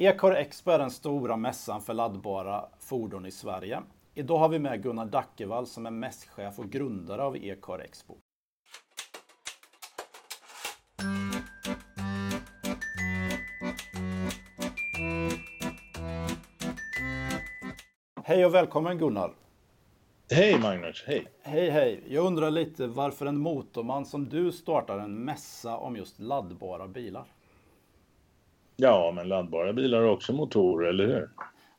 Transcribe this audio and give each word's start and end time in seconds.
Ecar 0.00 0.32
Expo 0.32 0.70
är 0.70 0.78
den 0.78 0.90
stora 0.90 1.36
mässan 1.36 1.82
för 1.82 1.94
laddbara 1.94 2.64
fordon 2.78 3.26
i 3.26 3.30
Sverige. 3.30 3.82
Idag 4.14 4.38
har 4.38 4.48
vi 4.48 4.58
med 4.58 4.82
Gunnar 4.82 5.06
Dackevall 5.06 5.66
som 5.66 5.86
är 5.86 5.90
mässchef 5.90 6.58
och 6.58 6.70
grundare 6.70 7.22
av 7.22 7.36
Ecar 7.36 7.78
Expo. 7.78 8.16
Hej 18.24 18.46
och 18.46 18.54
välkommen 18.54 18.98
Gunnar! 18.98 19.32
Hej 20.30 20.58
Magnus, 20.58 21.04
hej! 21.06 21.26
Hej 21.42 21.70
hej! 21.70 22.04
Jag 22.08 22.26
undrar 22.26 22.50
lite 22.50 22.86
varför 22.86 23.26
en 23.26 23.38
motorman 23.38 24.04
som 24.04 24.28
du 24.28 24.52
startar 24.52 24.98
en 24.98 25.14
mässa 25.24 25.76
om 25.76 25.96
just 25.96 26.20
laddbara 26.20 26.88
bilar? 26.88 27.26
Ja, 28.80 29.12
men 29.14 29.28
laddbara 29.28 29.72
bilar 29.72 29.98
har 29.98 30.08
också 30.08 30.32
motorer, 30.32 30.88
eller 30.88 31.06
hur? 31.06 31.28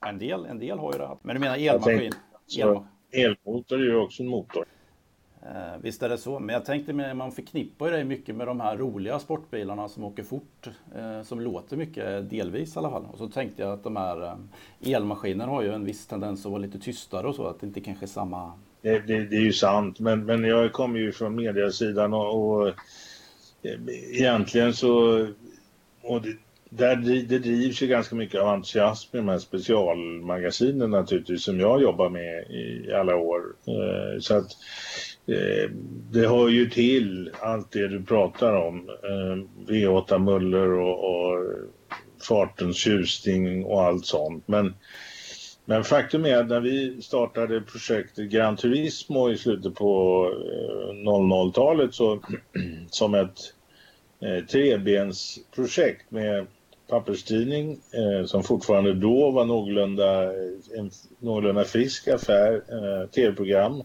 En 0.05 0.19
del, 0.19 0.45
en 0.45 0.59
del 0.59 0.79
har 0.79 0.93
ju 0.93 0.99
det. 0.99 1.09
Men 1.21 1.35
du 1.35 1.39
menar 1.39 1.57
elmaskin? 1.57 2.11
Så 2.47 2.85
elmotor 3.11 3.79
är 3.79 3.85
ju 3.85 3.95
också 3.95 4.23
en 4.23 4.29
motor. 4.29 4.65
Eh, 5.41 5.81
visst 5.81 6.03
är 6.03 6.09
det 6.09 6.17
så, 6.17 6.39
men 6.39 6.53
jag 6.53 6.65
tänkte 6.65 6.93
man 6.93 7.31
förknippar 7.31 7.85
ju 7.85 7.91
det 7.91 8.03
mycket 8.03 8.35
med 8.35 8.47
de 8.47 8.59
här 8.59 8.77
roliga 8.77 9.19
sportbilarna 9.19 9.89
som 9.89 10.03
åker 10.03 10.23
fort, 10.23 10.69
eh, 10.95 11.21
som 11.23 11.41
låter 11.41 11.77
mycket, 11.77 12.29
delvis 12.29 12.75
i 12.75 12.79
alla 12.79 12.89
fall. 12.89 13.05
Och 13.11 13.17
så 13.17 13.27
tänkte 13.27 13.61
jag 13.61 13.71
att 13.71 13.83
de 13.83 13.95
här 13.95 14.23
eh, 14.23 14.93
elmaskinerna 14.93 15.51
har 15.51 15.61
ju 15.61 15.73
en 15.73 15.85
viss 15.85 16.07
tendens 16.07 16.45
att 16.45 16.51
vara 16.51 16.61
lite 16.61 16.79
tystare 16.79 17.27
och 17.27 17.35
så, 17.35 17.47
att 17.47 17.59
det 17.59 17.67
inte 17.67 17.81
kanske 17.81 18.05
är 18.05 18.07
samma... 18.07 18.53
Det, 18.81 18.99
det, 18.99 19.25
det 19.25 19.35
är 19.35 19.41
ju 19.41 19.53
sant, 19.53 19.99
men, 19.99 20.25
men 20.25 20.43
jag 20.43 20.73
kommer 20.73 20.99
ju 20.99 21.11
från 21.11 21.35
mediasidan 21.35 22.13
och, 22.13 22.51
och 22.51 22.67
eh, 22.67 23.79
egentligen 24.11 24.73
så... 24.73 25.27
Och 26.01 26.21
det, 26.21 26.37
där, 26.69 26.95
det 27.27 27.39
drivs 27.39 27.81
ju 27.81 27.87
ganska 27.87 28.15
mycket 28.15 28.41
av 28.41 28.47
entusiasm 28.47 29.17
i 29.17 29.17
de 29.17 29.27
här 29.27 29.37
specialmagasinen 29.37 30.91
naturligtvis 30.91 31.43
som 31.43 31.59
jag 31.59 31.81
jobbar 31.81 32.09
med 32.09 32.45
i 32.49 32.93
alla 32.93 33.15
år. 33.15 33.41
Eh, 33.67 34.19
så 34.19 34.37
att 34.37 34.51
eh, 35.27 35.69
det 36.11 36.27
hör 36.27 36.49
ju 36.49 36.69
till 36.69 37.31
allt 37.39 37.71
det 37.71 37.87
du 37.87 38.03
pratar 38.03 38.53
om. 38.53 38.89
Eh, 38.89 39.67
V8 39.71 40.19
muller 40.19 40.71
och, 40.71 41.03
och 41.03 41.45
fartens 42.27 42.77
tjusning 42.77 43.65
och 43.65 43.81
allt 43.83 44.05
sånt. 44.05 44.47
Men, 44.47 44.73
men 45.65 45.83
faktum 45.83 46.25
är 46.25 46.37
att 46.37 46.47
när 46.47 46.59
vi 46.59 47.01
startade 47.01 47.61
projektet 47.61 48.29
Gran 48.29 48.57
Turismo 48.57 49.31
i 49.31 49.37
slutet 49.37 49.75
på 49.75 50.25
00-talet 50.93 51.93
så 51.93 52.19
som 52.89 53.13
ett 53.13 53.37
trebensprojekt 54.51 56.11
med 56.11 56.47
papperstidning 56.89 57.71
eh, 57.71 58.25
som 58.25 58.43
fortfarande 58.43 58.93
då 58.93 59.31
var 59.31 59.45
någorlunda, 59.45 60.23
eh, 60.23 60.79
en 60.79 60.91
någorlunda 61.19 61.63
frisk 61.63 62.07
affär, 62.07 62.53
eh, 62.53 63.09
tv-program 63.09 63.83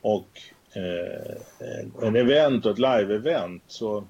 och 0.00 0.28
eh, 0.74 1.32
eh, 1.68 2.08
en 2.08 2.16
event 2.16 2.66
och 2.66 2.72
ett 2.72 2.78
live-event. 2.78 3.62
Så, 3.66 4.04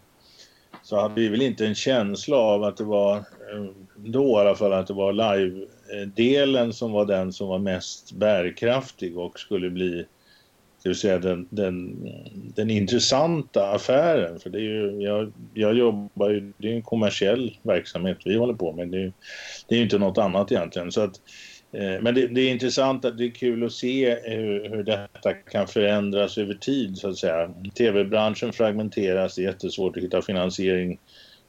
så 0.83 1.01
hade 1.01 1.15
vi 1.15 1.29
väl 1.29 1.43
inte 1.43 1.67
en 1.67 1.75
känsla 1.75 2.37
av 2.37 2.65
att 2.65 2.77
det 2.77 2.85
var, 2.85 3.17
eh, 3.17 3.65
då 3.97 4.25
i 4.25 4.41
alla 4.41 4.55
fall, 4.55 4.73
att 4.73 4.87
det 4.87 4.95
var 4.95 5.13
live-delen 5.13 6.73
som 6.73 6.93
var 6.93 7.05
den 7.05 7.33
som 7.33 7.49
var 7.49 7.59
mest 7.59 8.13
bärkraftig 8.13 9.19
och 9.19 9.41
skulle 9.41 9.71
bli 9.71 10.07
det 10.83 10.89
vill 10.89 10.99
säga, 10.99 11.19
den, 11.19 11.47
den, 11.51 12.09
den 12.55 12.71
intressanta 12.71 13.71
affären. 13.71 14.39
För 14.41 14.51
det 14.51 14.59
är 14.59 14.63
ju, 14.63 15.03
jag, 15.03 15.33
jag 15.55 15.75
jobbar 15.75 16.31
ju, 16.31 16.53
det 16.59 16.69
är 16.69 16.75
en 16.75 16.83
kommersiell 16.83 17.59
verksamhet 17.63 18.19
vi 18.25 18.37
håller 18.37 18.55
på 18.55 18.73
med. 18.73 18.89
Det 18.89 19.03
är, 19.03 19.13
det 19.69 19.77
är 19.77 19.83
inte 19.83 19.99
något 19.99 20.19
annat 20.19 20.53
egentligen. 20.53 20.93
Så 20.93 21.01
att, 21.01 21.21
eh, 21.73 22.01
men 22.03 22.15
det, 22.15 22.27
det, 22.27 22.41
är 22.41 22.51
intressant, 22.51 23.05
att 23.05 23.19
det 23.19 23.25
är 23.25 23.31
kul 23.31 23.65
att 23.65 23.73
se 23.73 24.19
hur, 24.23 24.69
hur 24.71 24.83
detta 24.83 25.33
kan 25.33 25.67
förändras 25.67 26.39
över 26.39 26.55
tid 26.55 26.99
så 26.99 27.09
att 27.09 27.19
säga. 27.19 27.55
TV-branschen 27.79 28.53
fragmenteras, 28.53 29.35
det 29.35 29.43
är 29.43 29.47
jättesvårt 29.47 29.97
att 29.97 30.03
hitta 30.03 30.23
finansiering 30.23 30.99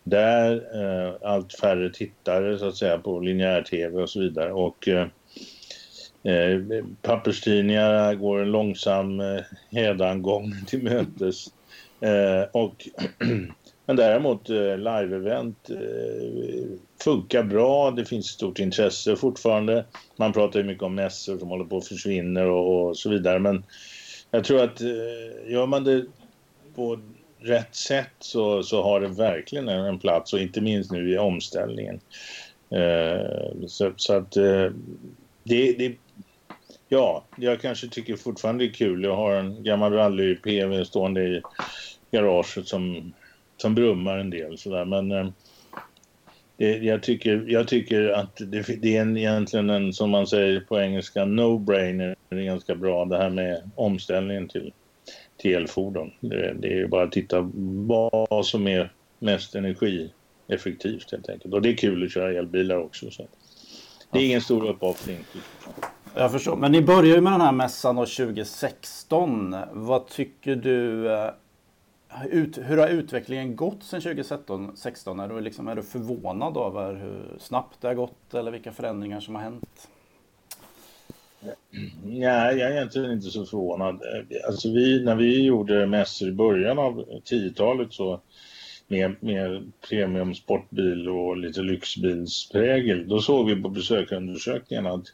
där. 0.04 0.54
Eh, 0.54 1.14
allt 1.22 1.54
färre 1.54 1.90
tittare 1.90 2.58
så 2.58 2.68
att 2.68 2.78
säga 2.78 2.98
på 2.98 3.20
linjär-tv 3.20 4.02
och 4.02 4.10
så 4.10 4.20
vidare. 4.20 4.54
Och 4.54 4.88
eh, 4.88 5.08
Eh, 6.24 6.84
papperstidningar 7.02 8.16
går 8.16 8.42
en 8.42 8.52
långsam 8.52 9.20
eh, 9.20 9.42
hädangång 9.72 10.54
till 10.68 10.84
mötes. 10.84 11.48
Eh, 12.00 12.50
och, 12.52 12.88
men 13.86 13.96
däremot 13.96 14.50
eh, 14.50 14.56
live-event 14.56 15.70
eh, 15.70 16.78
funkar 17.04 17.44
bra. 17.44 17.92
Det 17.92 18.06
finns 18.06 18.28
stort 18.28 18.60
intresse 18.60 19.16
fortfarande. 19.16 19.86
Man 20.16 20.34
pratar 20.34 20.60
ju 20.60 20.66
mycket 20.66 20.84
om 20.84 20.96
mässor 20.96 21.38
som 21.38 21.50
håller 21.50 21.66
på 21.66 21.78
att 21.78 21.88
försvinna 21.88 22.44
och, 22.44 22.90
och 22.90 22.98
så 22.98 23.10
vidare. 23.10 23.40
Men 23.40 23.64
jag 24.32 24.44
tror 24.44 24.64
att 24.64 24.82
eh, 24.82 25.52
gör 25.52 25.66
man 25.66 25.84
det 25.84 26.06
på 26.76 27.00
rätt 27.40 27.76
sätt 27.76 28.14
så, 28.20 28.64
så 28.64 28.84
har 28.84 29.02
det 29.02 29.08
verkligen 29.08 29.68
en 29.70 30.00
plats 30.00 30.34
och 30.34 30.40
inte 30.40 30.62
minst 30.62 30.92
nu 30.92 31.12
i 31.12 31.18
omställningen. 31.18 32.00
Eh, 32.70 33.68
så, 33.68 33.94
så, 33.96 34.14
att 34.14 34.38
eh, 34.38 34.72
det, 35.44 35.74
det, 35.74 35.96
Ja, 36.94 37.24
jag 37.36 37.62
kanske 37.62 37.88
tycker 37.88 38.16
fortfarande 38.16 38.64
det 38.64 38.70
är 38.70 38.74
kul. 38.74 39.04
Jag 39.04 39.16
har 39.16 39.36
en 39.36 39.64
gammal 39.64 39.94
rally-PV 39.94 40.84
stående 40.84 41.24
i 41.24 41.42
garaget 42.12 42.68
som, 42.68 43.14
som 43.58 43.76
brummar 43.76 44.18
en 44.18 44.30
del 44.30 44.58
sådär. 44.58 44.86
Men 44.86 45.12
eh, 45.12 45.28
det, 46.58 46.78
jag, 46.78 47.04
tycker, 47.04 47.46
jag 47.48 47.68
tycker 47.68 48.10
att 48.10 48.36
det, 48.38 48.82
det 48.82 48.98
är 48.98 49.02
en, 49.02 49.18
egentligen 49.18 49.70
en, 49.70 49.94
som 49.94 50.10
man 50.10 50.28
säger 50.28 50.60
på 50.60 50.80
engelska, 50.80 51.26
no-brainer. 51.26 52.16
Det 52.30 52.36
är 52.36 52.44
ganska 52.44 52.76
bra 52.76 53.06
det 53.06 53.18
här 53.18 53.30
med 53.30 53.72
omställningen 53.76 54.48
till, 54.48 54.74
till 55.38 55.56
elfordon. 55.56 56.12
Det, 56.20 56.54
det 56.54 56.68
är 56.68 56.78
ju 56.78 56.88
bara 56.88 57.04
att 57.04 57.12
titta 57.12 57.52
vad 57.88 58.46
som 58.46 58.68
är 58.68 58.92
mest 59.20 59.56
energieffektivt 59.56 61.12
helt 61.12 61.30
enkelt. 61.30 61.54
Och 61.54 61.62
det 61.62 61.70
är 61.70 61.78
kul 61.78 62.06
att 62.06 62.12
köra 62.12 62.34
elbilar 62.34 62.78
också. 62.78 63.12
Så. 63.12 63.28
Det 64.12 64.20
är 64.20 64.26
ingen 64.26 64.42
stor 64.42 64.70
uppoffring. 64.70 65.20
Jag 66.16 66.32
förstår. 66.32 66.56
Men 66.56 66.72
ni 66.72 66.82
började 66.82 67.08
ju 67.08 67.22
med 67.22 67.34
den 67.34 67.42
här 67.42 67.52
mässan 67.52 67.96
2016. 67.96 69.56
Vad 69.72 70.08
tycker 70.08 70.56
du? 70.56 71.12
Eh, 71.14 71.30
ut, 72.30 72.58
hur 72.58 72.78
har 72.78 72.88
utvecklingen 72.88 73.56
gått 73.56 73.84
sedan 73.84 74.02
2016? 74.02 75.20
Är 75.20 75.28
du, 75.28 75.42
liksom, 75.42 75.68
är 75.68 75.76
du 75.76 75.84
förvånad 75.84 76.58
över 76.58 76.96
hur 76.96 77.40
snabbt 77.40 77.82
det 77.82 77.88
har 77.88 77.96
gått 77.96 78.34
eller 78.34 78.52
vilka 78.52 78.72
förändringar 78.72 79.20
som 79.20 79.36
har 79.36 79.42
hänt? 79.42 79.88
Nej, 82.04 82.58
jag 82.58 82.62
är 82.62 82.72
egentligen 82.72 83.12
inte 83.12 83.30
så 83.30 83.46
förvånad. 83.46 84.02
Alltså 84.48 84.70
vi, 84.70 85.04
när 85.04 85.16
vi 85.16 85.44
gjorde 85.44 85.86
mässor 85.88 86.28
i 86.30 86.32
början 86.32 86.80
av 86.80 87.06
10-talet 87.26 87.94
så 87.94 88.22
med, 88.88 89.16
med 89.20 89.72
premium 89.90 90.36
sportbil 90.36 91.10
och 91.10 91.38
lite 91.38 91.62
lyxbilsprägel, 91.62 93.08
då 93.08 93.20
såg 93.20 93.50
vi 93.50 93.62
på 93.62 93.70
besökarundersökningarna 93.70 94.90
att 94.90 95.06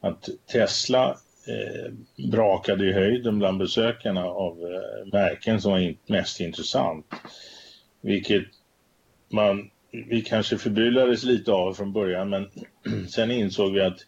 att 0.00 0.28
Tesla 0.52 1.16
eh, 1.46 1.92
brakade 2.30 2.86
i 2.86 2.92
höjden 2.92 3.38
bland 3.38 3.58
besökarna 3.58 4.24
av 4.24 4.52
eh, 4.52 5.12
märken 5.12 5.60
som 5.60 5.72
var 5.72 5.94
mest 6.06 6.40
intressant. 6.40 7.06
Vilket 8.00 8.44
man, 9.28 9.70
vi 9.90 10.22
kanske 10.22 10.58
förbryllades 10.58 11.24
lite 11.24 11.52
av 11.52 11.74
från 11.74 11.92
början 11.92 12.30
men 12.30 12.50
sen 13.08 13.30
insåg 13.30 13.72
vi 13.72 13.80
att, 13.80 13.98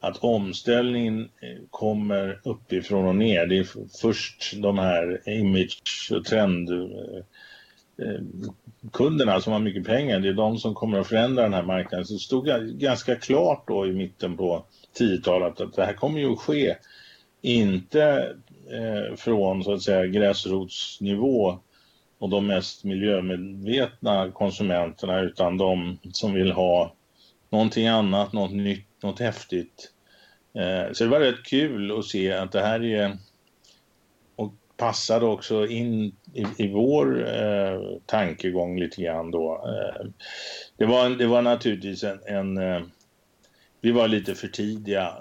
att 0.00 0.16
omställningen 0.16 1.20
eh, 1.20 1.62
kommer 1.70 2.40
uppifrån 2.44 3.06
och 3.06 3.16
ner. 3.16 3.46
Det 3.46 3.58
är 3.58 3.66
först 4.00 4.52
de 4.62 4.78
här 4.78 5.28
image 5.28 6.12
och 6.14 6.24
trend 6.24 6.70
eh, 6.70 8.06
eh, 8.06 8.20
kunderna 8.92 9.40
som 9.40 9.52
har 9.52 9.60
mycket 9.60 9.84
pengar, 9.84 10.20
det 10.20 10.28
är 10.28 10.32
de 10.32 10.58
som 10.58 10.74
kommer 10.74 10.98
att 10.98 11.06
förändra 11.06 11.42
den 11.42 11.54
här 11.54 11.62
marknaden. 11.62 12.06
Så 12.06 12.14
det 12.14 12.20
stod 12.20 12.46
ganska 12.78 13.16
klart 13.16 13.64
då 13.68 13.86
i 13.86 13.92
mitten 13.92 14.36
på 14.36 14.64
tiotal 14.96 15.42
att 15.42 15.56
det 15.76 15.84
här 15.84 15.92
kommer 15.92 16.20
ju 16.20 16.32
att 16.32 16.38
ske 16.38 16.76
inte 17.42 18.34
eh, 18.70 19.16
från 19.16 19.64
så 19.64 19.72
att 19.72 19.82
säga 19.82 20.06
gräsrotsnivå 20.06 21.58
och 22.18 22.28
de 22.28 22.46
mest 22.46 22.84
miljömedvetna 22.84 24.30
konsumenterna 24.30 25.20
utan 25.20 25.58
de 25.58 25.98
som 26.12 26.34
vill 26.34 26.52
ha 26.52 26.92
någonting 27.50 27.86
annat, 27.86 28.32
något 28.32 28.52
nytt, 28.52 29.02
något 29.02 29.20
häftigt. 29.20 29.92
Eh, 30.54 30.92
så 30.92 31.04
det 31.04 31.10
var 31.10 31.20
rätt 31.20 31.44
kul 31.44 31.98
att 31.98 32.04
se 32.04 32.32
att 32.32 32.52
det 32.52 32.60
här 32.60 32.84
är 32.84 33.16
och 34.36 34.52
passade 34.76 35.26
också 35.26 35.66
in 35.66 36.16
i, 36.34 36.46
i 36.56 36.72
vår 36.72 37.28
eh, 37.34 37.80
tankegång 38.06 38.80
lite 38.80 39.02
grann 39.02 39.30
då. 39.30 39.64
Eh, 39.68 40.06
det, 40.76 40.86
var, 40.86 41.10
det 41.10 41.26
var 41.26 41.42
naturligtvis 41.42 42.04
en, 42.04 42.20
en 42.26 42.58
eh, 42.58 42.82
vi 43.80 43.90
var 43.90 44.08
lite 44.08 44.34
för 44.34 44.48
tidiga 44.48 45.12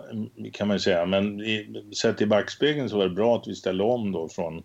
kan 0.54 0.68
man 0.68 0.80
säga. 0.80 1.06
Men 1.06 1.42
i, 1.42 1.84
sett 2.02 2.22
i 2.22 2.26
backspegeln 2.26 2.90
så 2.90 2.98
var 2.98 3.04
det 3.04 3.16
bra 3.16 3.38
att 3.38 3.48
vi 3.48 3.56
ställde 3.56 3.84
om 3.84 4.12
då 4.12 4.30
från 4.30 4.64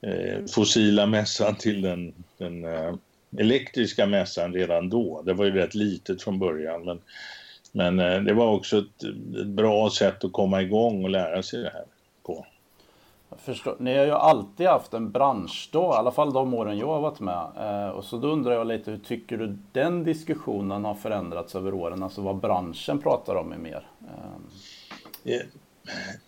eh, 0.00 0.44
fossila 0.54 1.06
mässan 1.06 1.54
till 1.54 1.82
den, 1.82 2.14
den 2.38 2.64
eh, 2.64 2.94
elektriska 3.38 4.06
mässan 4.06 4.52
redan 4.52 4.88
då. 4.88 5.22
Det 5.22 5.32
var 5.32 5.44
ju 5.44 5.50
rätt 5.50 5.74
litet 5.74 6.22
från 6.22 6.38
början 6.38 6.84
men, 6.84 7.00
men 7.72 8.00
eh, 8.00 8.22
det 8.22 8.34
var 8.34 8.52
också 8.52 8.78
ett, 8.78 9.02
ett 9.40 9.46
bra 9.46 9.90
sätt 9.90 10.24
att 10.24 10.32
komma 10.32 10.62
igång 10.62 11.04
och 11.04 11.10
lära 11.10 11.42
sig 11.42 11.62
det 11.62 11.70
här 11.74 11.84
på. 12.22 12.46
Förstår. 13.30 13.76
Ni 13.78 13.98
har 13.98 14.04
ju 14.04 14.12
alltid 14.12 14.66
haft 14.66 14.94
en 14.94 15.10
branschdag, 15.10 15.94
i 15.94 15.96
alla 15.96 16.10
fall 16.10 16.32
de 16.32 16.54
åren 16.54 16.78
jag 16.78 16.86
har 16.86 17.00
varit 17.00 17.20
med. 17.20 17.46
Eh, 17.56 17.88
och 17.88 18.04
så 18.04 18.16
då 18.16 18.28
undrar 18.28 18.52
jag 18.52 18.66
lite, 18.66 18.90
hur 18.90 18.98
tycker 18.98 19.36
du 19.36 19.58
den 19.72 20.04
diskussionen 20.04 20.84
har 20.84 20.94
förändrats 20.94 21.54
över 21.54 21.74
åren? 21.74 22.02
Alltså 22.02 22.20
vad 22.20 22.36
branschen 22.36 22.98
pratar 22.98 23.34
om 23.34 23.52
är 23.52 23.56
mer? 23.56 23.86
Eh. 25.24 25.34
eh 25.34 25.40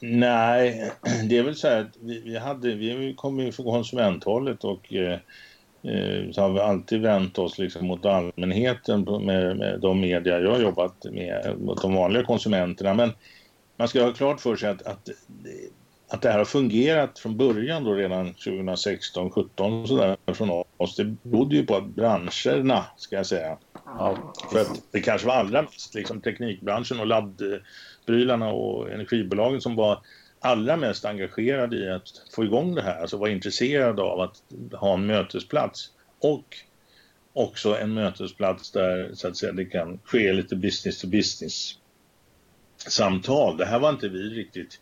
nej, 0.00 0.92
det 1.28 1.38
är 1.38 1.42
väl 1.42 1.56
så 1.56 1.68
här 1.68 1.80
att 1.80 1.96
vi, 2.00 2.20
vi, 2.20 2.38
hade, 2.38 2.74
vi 2.74 3.14
kom 3.16 3.40
ju 3.40 3.52
från 3.52 3.66
konsumenthållet 3.66 4.64
och 4.64 4.94
eh, 4.94 5.18
eh, 5.82 6.30
så 6.30 6.42
har 6.42 6.52
vi 6.52 6.60
alltid 6.60 7.00
vänt 7.00 7.38
oss 7.38 7.58
liksom 7.58 7.86
mot 7.86 8.06
allmänheten 8.06 9.24
med, 9.24 9.56
med 9.56 9.80
de 9.80 10.00
media 10.00 10.40
jag 10.40 10.50
har 10.50 10.60
jobbat 10.60 11.04
med, 11.12 11.54
mot 11.58 11.82
de 11.82 11.94
vanliga 11.94 12.24
konsumenterna. 12.24 12.94
Men 12.94 13.10
man 13.76 13.88
ska 13.88 14.04
ha 14.04 14.12
klart 14.12 14.40
för 14.40 14.56
sig 14.56 14.70
att, 14.70 14.82
att, 14.82 15.08
att 16.08 16.22
det 16.22 16.30
här 16.30 16.38
har 16.38 16.44
fungerat 16.44 17.18
från 17.18 17.36
början 17.36 17.84
då 17.84 17.94
redan 17.94 18.34
2016, 18.34 19.30
17 19.30 19.88
sådär 19.88 20.16
från 20.32 20.64
oss. 20.76 20.96
Det 20.96 21.04
berodde 21.04 21.56
ju 21.56 21.66
på 21.66 21.76
att 21.76 21.86
branscherna, 21.86 22.84
ska 22.96 23.16
jag 23.16 23.26
säga. 23.26 23.58
Ja. 23.84 24.34
För 24.52 24.60
att 24.60 24.82
det 24.90 25.00
kanske 25.00 25.26
var 25.26 25.34
allra 25.34 25.62
mest 25.62 25.94
liksom 25.94 26.20
teknikbranschen 26.20 27.00
och 27.00 27.06
laddprylarna 27.06 28.48
och 28.52 28.90
energibolagen 28.90 29.60
som 29.60 29.76
var 29.76 30.02
allra 30.40 30.76
mest 30.76 31.04
engagerade 31.04 31.76
i 31.76 31.90
att 31.90 32.08
få 32.34 32.44
igång 32.44 32.74
det 32.74 32.82
här, 32.82 33.00
alltså 33.00 33.16
var 33.16 33.28
intresserade 33.28 34.02
av 34.02 34.20
att 34.20 34.42
ha 34.72 34.94
en 34.94 35.06
mötesplats 35.06 35.90
och 36.20 36.56
också 37.32 37.78
en 37.78 37.94
mötesplats 37.94 38.70
där 38.70 39.10
så 39.14 39.28
att 39.28 39.36
säga 39.36 39.52
det 39.52 39.64
kan 39.64 39.98
ske 40.04 40.32
lite 40.32 40.56
business 40.56 41.00
to 41.00 41.06
business 41.06 41.74
samtal. 42.76 43.56
Det 43.56 43.66
här 43.66 43.78
var 43.78 43.90
inte 43.90 44.08
vi 44.08 44.18
riktigt, 44.18 44.80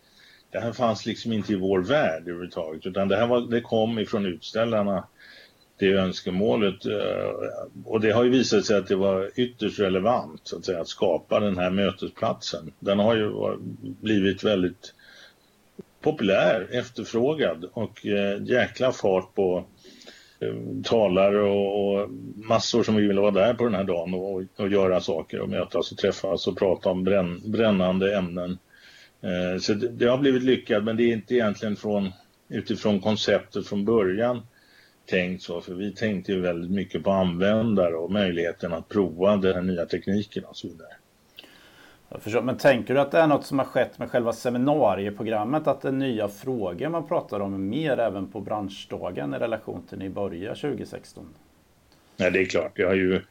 det 0.51 0.61
här 0.61 0.73
fanns 0.73 1.07
liksom 1.07 1.33
inte 1.33 1.53
i 1.53 1.57
vår 1.57 1.83
värld 1.83 2.23
överhuvudtaget 2.23 2.87
utan 2.87 3.09
det 3.09 3.17
här 3.17 3.27
var, 3.27 3.41
det 3.41 3.61
kom 3.61 3.99
ifrån 3.99 4.27
utställarna 4.27 5.05
det 5.79 5.93
önskemålet 5.93 6.87
eh, 6.87 7.31
och 7.85 8.01
det 8.01 8.11
har 8.11 8.25
ju 8.25 8.31
visat 8.31 8.65
sig 8.65 8.79
att 8.79 8.89
det 8.89 8.97
var 8.97 9.31
ytterst 9.37 9.79
relevant 9.79 10.41
så 10.45 10.57
att 10.57 10.65
säga 10.65 10.81
att 10.81 10.89
skapa 10.89 11.41
den 11.41 11.59
här 11.59 11.71
mötesplatsen. 11.71 12.73
Den 12.79 12.99
har 12.99 13.17
ju 13.17 13.57
blivit 13.81 14.45
väldigt 14.45 14.95
populär, 16.01 16.69
efterfrågad 16.71 17.65
och 17.73 18.07
eh, 18.07 18.43
jäkla 18.43 18.93
fart 18.93 19.35
på 19.35 19.65
eh, 20.41 20.83
talare 20.85 21.43
och, 21.43 22.01
och, 22.01 22.11
massor 22.37 22.83
som 22.83 22.97
vill 22.97 23.19
vara 23.19 23.31
där 23.31 23.55
på 23.55 23.65
den 23.65 23.75
här 23.75 23.85
dagen 23.85 24.15
och, 24.15 24.43
och 24.57 24.69
göra 24.69 25.01
saker 25.01 25.41
och 25.41 25.49
mötas 25.49 25.93
och 25.93 25.99
träffas 25.99 26.47
och 26.47 26.59
prata 26.59 26.91
om 26.91 27.05
bränn, 27.05 27.43
brännande 27.45 28.17
ämnen. 28.17 28.59
Eh, 29.21 29.61
så 29.61 29.75
det, 29.75 30.07
har 30.07 30.19
blivit 30.19 30.43
lyckat 30.43 30.85
men 30.85 30.97
det 30.97 31.03
är 31.03 31.13
inte 31.13 31.35
egentligen 31.35 31.77
från, 31.77 32.13
utifrån 32.49 33.01
konceptet 33.01 33.67
från 33.67 33.85
början 33.85 34.43
tänkt 35.07 35.43
så 35.43 35.61
för 35.61 35.75
vi 35.75 35.93
tänkte 35.93 36.33
ju 36.33 36.41
väldigt 36.41 36.71
mycket 36.71 37.03
på 37.03 37.11
användare 37.11 37.95
och 37.95 38.11
möjligheten 38.11 38.73
att 38.73 38.89
prova 38.89 39.37
den 39.37 39.55
här 39.55 39.63
nya 39.63 39.87
tekniken 39.87 40.45
och 40.45 40.57
så 40.57 40.69
vidare. 40.69 40.93
Men 42.43 42.57
tänker 42.57 42.95
du 42.95 43.01
att 43.01 43.11
det 43.11 43.19
är 43.19 43.27
något 43.27 43.47
som 43.47 43.59
har 43.59 43.67
skett 43.67 43.99
med 43.99 44.11
själva 44.11 44.33
seminarieprogrammet? 44.33 45.67
Att 45.67 45.83
det 45.83 45.89
är 45.89 45.93
nya 45.93 46.29
frågor 46.29 46.89
man 46.89 47.09
pratar 47.09 47.41
om 47.41 47.69
mer 47.69 47.99
även 47.99 48.27
på 48.33 48.41
branschdagen 48.41 49.35
i 49.35 49.39
relation 49.39 49.83
till 49.89 49.99
när 49.99 50.05
ni 50.05 50.11
började 50.11 50.61
2016? 50.61 51.27
Nej, 52.17 52.31
det 52.31 52.41
är 52.41 52.45
klart. 52.45 52.73
Det 52.77 52.83
har 52.83 52.95
ju, 52.95 53.23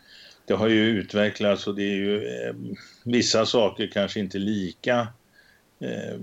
det 0.46 0.54
har 0.54 0.68
ju 0.68 0.86
utvecklats 0.86 1.68
och 1.68 1.76
det 1.76 1.84
är 1.84 1.96
ju 1.96 2.26
eh, 2.26 2.56
vissa 3.04 3.46
saker 3.46 3.88
kanske 3.88 4.20
inte 4.20 4.38
lika 4.38 5.08
eh, 5.80 6.20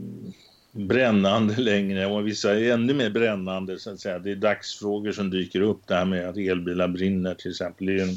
brännande 0.73 1.57
längre 1.57 2.07
och 2.07 2.27
vissa 2.27 2.55
är 2.55 2.73
ännu 2.73 2.95
mer 2.95 3.11
brännande 3.11 3.79
så 3.79 3.91
att 3.91 4.01
säga. 4.01 4.19
Det 4.19 4.31
är 4.31 4.37
dagsfrågor 4.37 5.13
som 5.13 5.31
dyker 5.31 5.61
upp. 5.61 5.81
Det 5.87 5.95
här 5.95 6.05
med 6.05 6.29
att 6.29 6.37
elbilar 6.37 6.89
brinner 6.89 7.35
till 7.35 7.51
exempel. 7.51 7.87
Det 7.87 7.99
är 7.99 8.03
en 8.03 8.17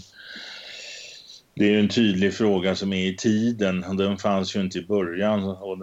det 1.55 1.75
är 1.75 1.79
en 1.79 1.89
tydlig 1.89 2.33
fråga 2.33 2.75
som 2.75 2.93
är 2.93 3.07
i 3.07 3.15
tiden. 3.15 3.83
och 3.83 3.95
Den 3.95 4.17
fanns 4.17 4.55
ju 4.55 4.61
inte 4.61 4.79
i 4.79 4.85
början 4.85 5.43
och 5.43 5.77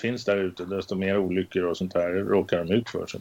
finns 0.00 0.24
där 0.24 0.36
ute 0.36 0.64
desto 0.64 0.94
mer 0.94 1.18
olyckor 1.18 1.64
och 1.64 1.76
sånt 1.76 1.94
här 1.94 2.10
råkar 2.10 2.64
de 2.64 2.74
ut 2.74 2.90
för. 2.90 3.06
Så 3.06 3.18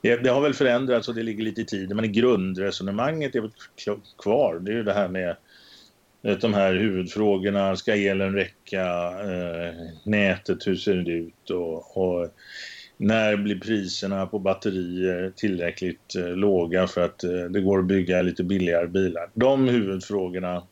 det, 0.00 0.16
det, 0.16 0.30
har 0.30 0.40
väl 0.40 0.54
förändrats 0.54 1.08
och 1.08 1.14
det 1.14 1.22
ligger 1.22 1.44
lite 1.44 1.60
i 1.60 1.64
tiden 1.64 1.96
men 1.96 2.12
grundresonemanget 2.12 3.34
är 3.34 3.40
väl 3.40 3.50
kvar. 4.22 4.58
Det 4.60 4.72
är 4.72 4.76
ju 4.76 4.82
det 4.82 4.92
här 4.92 5.08
med 5.08 5.36
Eh, 6.22 6.38
de 6.38 6.54
här 6.54 6.74
huvudfrågorna. 6.74 7.76
Ska 7.76 7.96
elen 7.96 8.34
räcka? 8.34 8.84
Eh, 9.20 9.74
nätet, 10.04 10.66
hur 10.66 10.76
ser 10.76 10.96
det 10.96 11.12
ut? 11.12 11.50
Och, 11.50 11.96
och, 11.96 12.28
när 12.96 13.36
blir 13.36 13.60
priserna 13.60 14.26
på 14.26 14.38
batterier 14.38 15.32
tillräckligt 15.36 16.14
eh, 16.16 16.28
låga 16.28 16.86
för 16.86 17.04
att 17.04 17.24
eh, 17.24 17.30
det 17.30 17.60
går 17.60 17.78
att 17.78 17.84
bygga 17.84 18.22
lite 18.22 18.44
billigare 18.44 18.86
bilar? 18.86 19.30
De 19.34 19.68
huvudfrågorna 19.68 20.62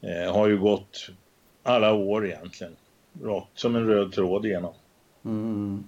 eh, 0.00 0.32
har 0.32 0.48
ju 0.48 0.58
gått 0.58 1.10
alla 1.62 1.92
år 1.92 2.26
egentligen. 2.26 2.76
Rakt 3.22 3.58
som 3.58 3.76
en 3.76 3.86
röd 3.86 4.12
tråd 4.12 4.46
igenom. 4.46 4.74
Mm. 5.24 5.84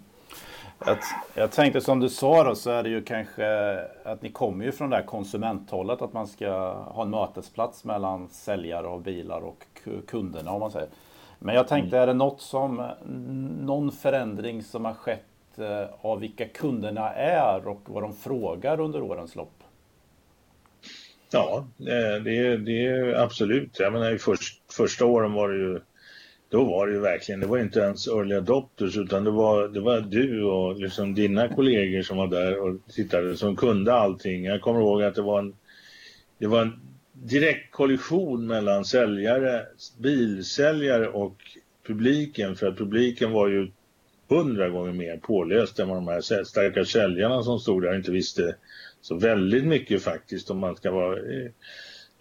Jag, 0.87 0.99
jag, 1.35 1.53
tänkte 1.53 1.81
som 1.81 2.01
du 2.01 2.09
sa 2.09 2.45
då 2.45 2.55
så 2.55 2.71
är 2.71 2.83
det 2.83 2.89
ju 2.89 3.03
kanske 3.03 3.79
att 4.05 4.23
ni 4.23 4.31
kommer 4.31 4.65
ju 4.65 4.73
från 4.73 4.91
det 4.91 4.97
här 4.97 5.03
konsumenthållet 5.03 6.03
att 6.03 6.13
man 6.13 6.27
ska 6.27 6.73
ha 6.73 7.03
en 7.03 7.11
mötesplats 7.11 7.85
mellan 7.85 8.29
säljare 8.29 8.87
av 8.87 9.03
bilar 9.03 9.41
och 9.41 9.65
kunderna 10.07 10.51
om 10.51 10.61
man 10.61 10.71
säger. 10.71 10.89
Men 11.39 11.55
jag 11.55 11.69
tänkte 11.69 11.97
mm. 11.97 12.03
är 12.03 12.07
det 12.07 12.15
något 12.15 12.41
som 12.41 12.91
någon 13.61 13.93
förändring 13.93 14.63
som 14.63 14.85
har 14.85 14.95
skett 14.95 15.59
eh, 15.59 15.87
av 16.01 16.21
vilka 16.21 16.49
kunderna 16.49 17.13
är 17.13 17.69
och 17.69 17.81
vad 17.87 18.03
de 18.03 18.17
frågar 18.17 18.81
under 18.81 19.03
årens 19.03 19.37
lopp? 19.37 19.65
Ja, 21.31 21.67
eh, 21.79 22.23
det, 22.23 22.87
är 22.87 23.15
absolut. 23.15 23.79
Jag 23.79 23.93
menar, 23.93 24.15
i 24.15 24.19
först, 24.19 24.73
första 24.73 25.05
åren 25.07 25.33
var 25.33 25.49
det 25.49 25.57
ju 25.57 25.81
då 26.53 26.65
var 26.65 26.87
det 26.87 26.93
ju 26.93 27.01
verkligen, 27.01 27.41
det 27.41 27.47
var 27.47 27.59
inte 27.59 27.81
ens 27.81 28.09
early 28.09 28.35
adopters 28.35 28.97
utan 28.97 29.25
det 29.25 29.31
var, 29.31 29.69
det 29.69 29.81
var 29.81 30.01
du 30.01 30.45
och 30.45 30.81
liksom 30.81 31.15
dina 31.15 31.49
kollegor 31.49 32.03
som 32.03 32.17
var 32.17 32.27
där 32.27 32.59
och 32.59 32.77
tittade 32.89 33.37
som 33.37 33.57
kunde 33.57 33.95
allting. 33.95 34.45
Jag 34.45 34.61
kommer 34.61 34.81
ihåg 34.81 35.03
att 35.03 35.15
det 35.15 35.23
var 35.23 35.39
en, 35.39 35.55
det 36.39 36.47
var 36.47 36.63
en 36.63 36.81
direkt 37.13 37.73
kollision 37.73 38.47
mellan 38.47 38.85
säljare, 38.85 39.67
bilsäljare 39.99 41.09
och 41.09 41.37
publiken 41.87 42.57
för 42.57 42.67
att 42.67 42.79
publiken 42.79 43.33
var 43.33 43.49
ju 43.49 43.71
hundra 44.29 44.69
gånger 44.69 44.93
mer 44.93 45.17
påläst 45.17 45.79
än 45.79 45.89
vad 45.89 45.97
de 45.97 46.09
här 46.09 46.45
starka 46.45 46.85
säljarna 46.85 47.43
som 47.43 47.59
stod 47.59 47.83
där 47.83 47.97
inte 47.97 48.11
visste 48.11 48.57
så 49.01 49.19
väldigt 49.19 49.65
mycket 49.65 50.03
faktiskt 50.03 50.51
om 50.51 50.59
man 50.59 50.77
ska 50.77 50.91
vara 50.91 51.17
eh, 51.17 51.51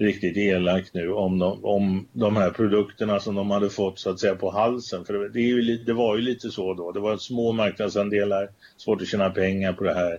riktigt 0.01 0.37
elak 0.37 0.93
nu 0.93 1.11
om 1.11 1.39
de, 1.39 1.65
om 1.65 2.07
de 2.13 2.35
här 2.35 2.49
produkterna 2.49 3.19
som 3.19 3.35
de 3.35 3.51
hade 3.51 3.69
fått 3.69 3.99
så 3.99 4.09
att 4.09 4.19
säga 4.19 4.35
på 4.35 4.51
halsen. 4.51 5.05
För 5.05 5.29
det, 5.29 5.41
ju, 5.41 5.77
det 5.77 5.93
var 5.93 6.15
ju 6.15 6.21
lite 6.21 6.49
så 6.49 6.73
då. 6.73 6.91
Det 6.91 6.99
var 6.99 7.17
små 7.17 7.51
marknadsandelar, 7.51 8.49
svårt 8.77 9.01
att 9.01 9.07
tjäna 9.07 9.29
pengar 9.29 9.73
på 9.73 9.83
det 9.83 9.93
här. 9.93 10.13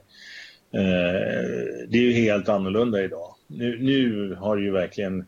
Eh, 0.74 1.88
det 1.88 1.98
är 1.98 2.02
ju 2.02 2.12
helt 2.12 2.48
annorlunda 2.48 3.04
idag. 3.04 3.34
Nu, 3.46 3.78
nu 3.80 4.34
har 4.34 4.56
ju 4.56 4.70
verkligen 4.70 5.24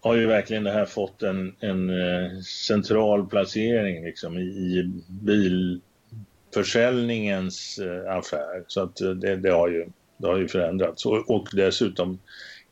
har 0.00 0.16
ju 0.16 0.26
verkligen 0.26 0.64
det 0.64 0.70
här 0.70 0.84
fått 0.84 1.22
en, 1.22 1.54
en 1.60 1.90
eh, 1.90 2.40
central 2.40 3.26
placering 3.26 4.04
liksom 4.04 4.38
i, 4.38 4.42
i 4.42 4.90
bilförsäljningens 5.08 7.78
eh, 7.78 8.16
affär. 8.16 8.64
Så 8.66 8.82
att 8.82 9.00
eh, 9.00 9.10
det, 9.10 9.36
det, 9.36 9.50
har 9.50 9.68
ju 9.68 9.86
det 10.18 10.26
har 10.26 10.38
ju 10.38 10.48
förändrats 10.48 11.06
och, 11.06 11.30
och 11.30 11.48
dessutom 11.52 12.18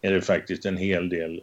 är 0.01 0.13
det 0.13 0.23
faktiskt 0.23 0.67
en 0.67 0.77
hel 0.77 1.09
del 1.09 1.43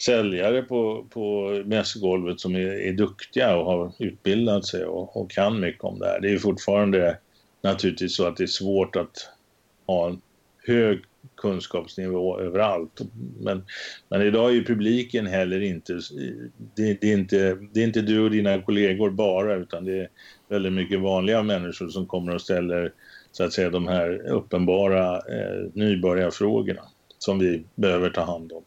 säljare 0.00 0.62
på, 0.62 1.06
på 1.10 1.50
mässgolvet 1.64 2.40
som 2.40 2.54
är, 2.54 2.88
är 2.88 2.92
duktiga 2.92 3.56
och 3.56 3.64
har 3.64 3.92
utbildat 3.98 4.66
sig 4.66 4.84
och, 4.84 5.16
och, 5.16 5.30
kan 5.30 5.60
mycket 5.60 5.84
om 5.84 5.98
det 5.98 6.06
här. 6.06 6.20
Det 6.20 6.30
är 6.30 6.38
fortfarande 6.38 7.18
naturligtvis 7.62 8.16
så 8.16 8.26
att 8.26 8.36
det 8.36 8.44
är 8.44 8.46
svårt 8.46 8.96
att 8.96 9.30
ha 9.86 10.08
en 10.08 10.20
hög 10.66 11.00
kunskapsnivå 11.36 12.40
överallt. 12.40 13.00
Men, 13.40 13.64
men 14.08 14.22
idag 14.22 14.50
är 14.50 14.54
ju 14.54 14.64
publiken 14.64 15.26
heller 15.26 15.60
inte 15.60 16.00
det, 16.74 17.00
det, 17.00 17.12
är 17.12 17.18
inte... 17.18 17.58
det 17.72 17.80
är 17.80 17.84
inte 17.84 18.02
du 18.02 18.20
och 18.20 18.30
dina 18.30 18.62
kollegor 18.62 19.10
bara 19.10 19.54
utan 19.54 19.84
det 19.84 19.98
är 19.98 20.08
väldigt 20.48 20.72
mycket 20.72 21.00
vanliga 21.00 21.42
människor 21.42 21.88
som 21.88 22.06
kommer 22.06 22.34
och 22.34 22.40
ställer 22.40 22.92
så 23.32 23.44
att 23.44 23.52
säga 23.52 23.70
de 23.70 23.88
här 23.88 24.28
uppenbara 24.28 25.16
eh, 25.16 25.70
nybörjarfrågorna 25.72 26.82
som 27.18 27.38
vi 27.38 27.64
behöver 27.74 28.10
ta 28.10 28.20
hand 28.20 28.52
om. 28.52 28.62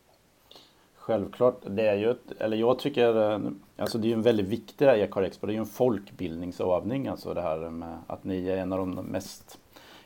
Självklart, 0.95 1.61
det 1.67 1.87
är 1.87 1.95
ju 1.95 2.11
ett, 2.11 2.31
eller 2.39 2.57
jag 2.57 2.79
tycker, 2.79 3.31
eh, 3.31 3.39
alltså 3.77 3.97
det 3.97 4.07
är 4.07 4.09
ju 4.09 4.13
en 4.13 4.21
väldigt 4.21 4.45
viktig 4.45 4.85
Ecar 4.85 5.23
Expo, 5.23 5.47
det 5.47 5.51
är 5.51 5.55
ju 5.55 5.59
en 5.59 5.65
folkbildningsövning 5.65 7.07
alltså 7.07 7.33
det 7.33 7.41
här 7.41 7.69
med 7.69 7.97
att 8.07 8.23
ni 8.23 8.47
är 8.47 8.57
en 8.57 8.73
av 8.73 8.79
de 8.79 8.95
mest 8.95 9.57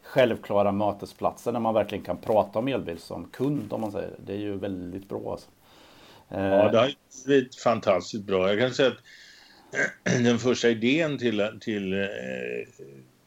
självklara 0.03 0.71
mötesplatser 0.71 1.51
där 1.51 1.59
man 1.59 1.73
verkligen 1.73 2.03
kan 2.03 2.17
prata 2.17 2.59
om 2.59 2.67
elbil 2.67 2.99
som 2.99 3.25
kund 3.25 3.73
om 3.73 3.81
man 3.81 3.91
säger. 3.91 4.15
Det 4.25 4.33
är 4.33 4.37
ju 4.37 4.57
väldigt 4.57 5.09
bra. 5.09 5.31
Alltså. 5.31 5.49
Ja, 6.29 6.69
det 6.71 6.77
har 6.77 6.91
blivit 7.25 7.55
fantastiskt 7.55 8.23
bra. 8.23 8.49
Jag 8.49 8.59
kan 8.59 8.73
säga 8.73 8.87
att 8.87 9.03
den 10.23 10.39
första 10.39 10.69
idén 10.69 11.17
till, 11.17 11.49
till 11.61 11.93
eh, 11.93 12.07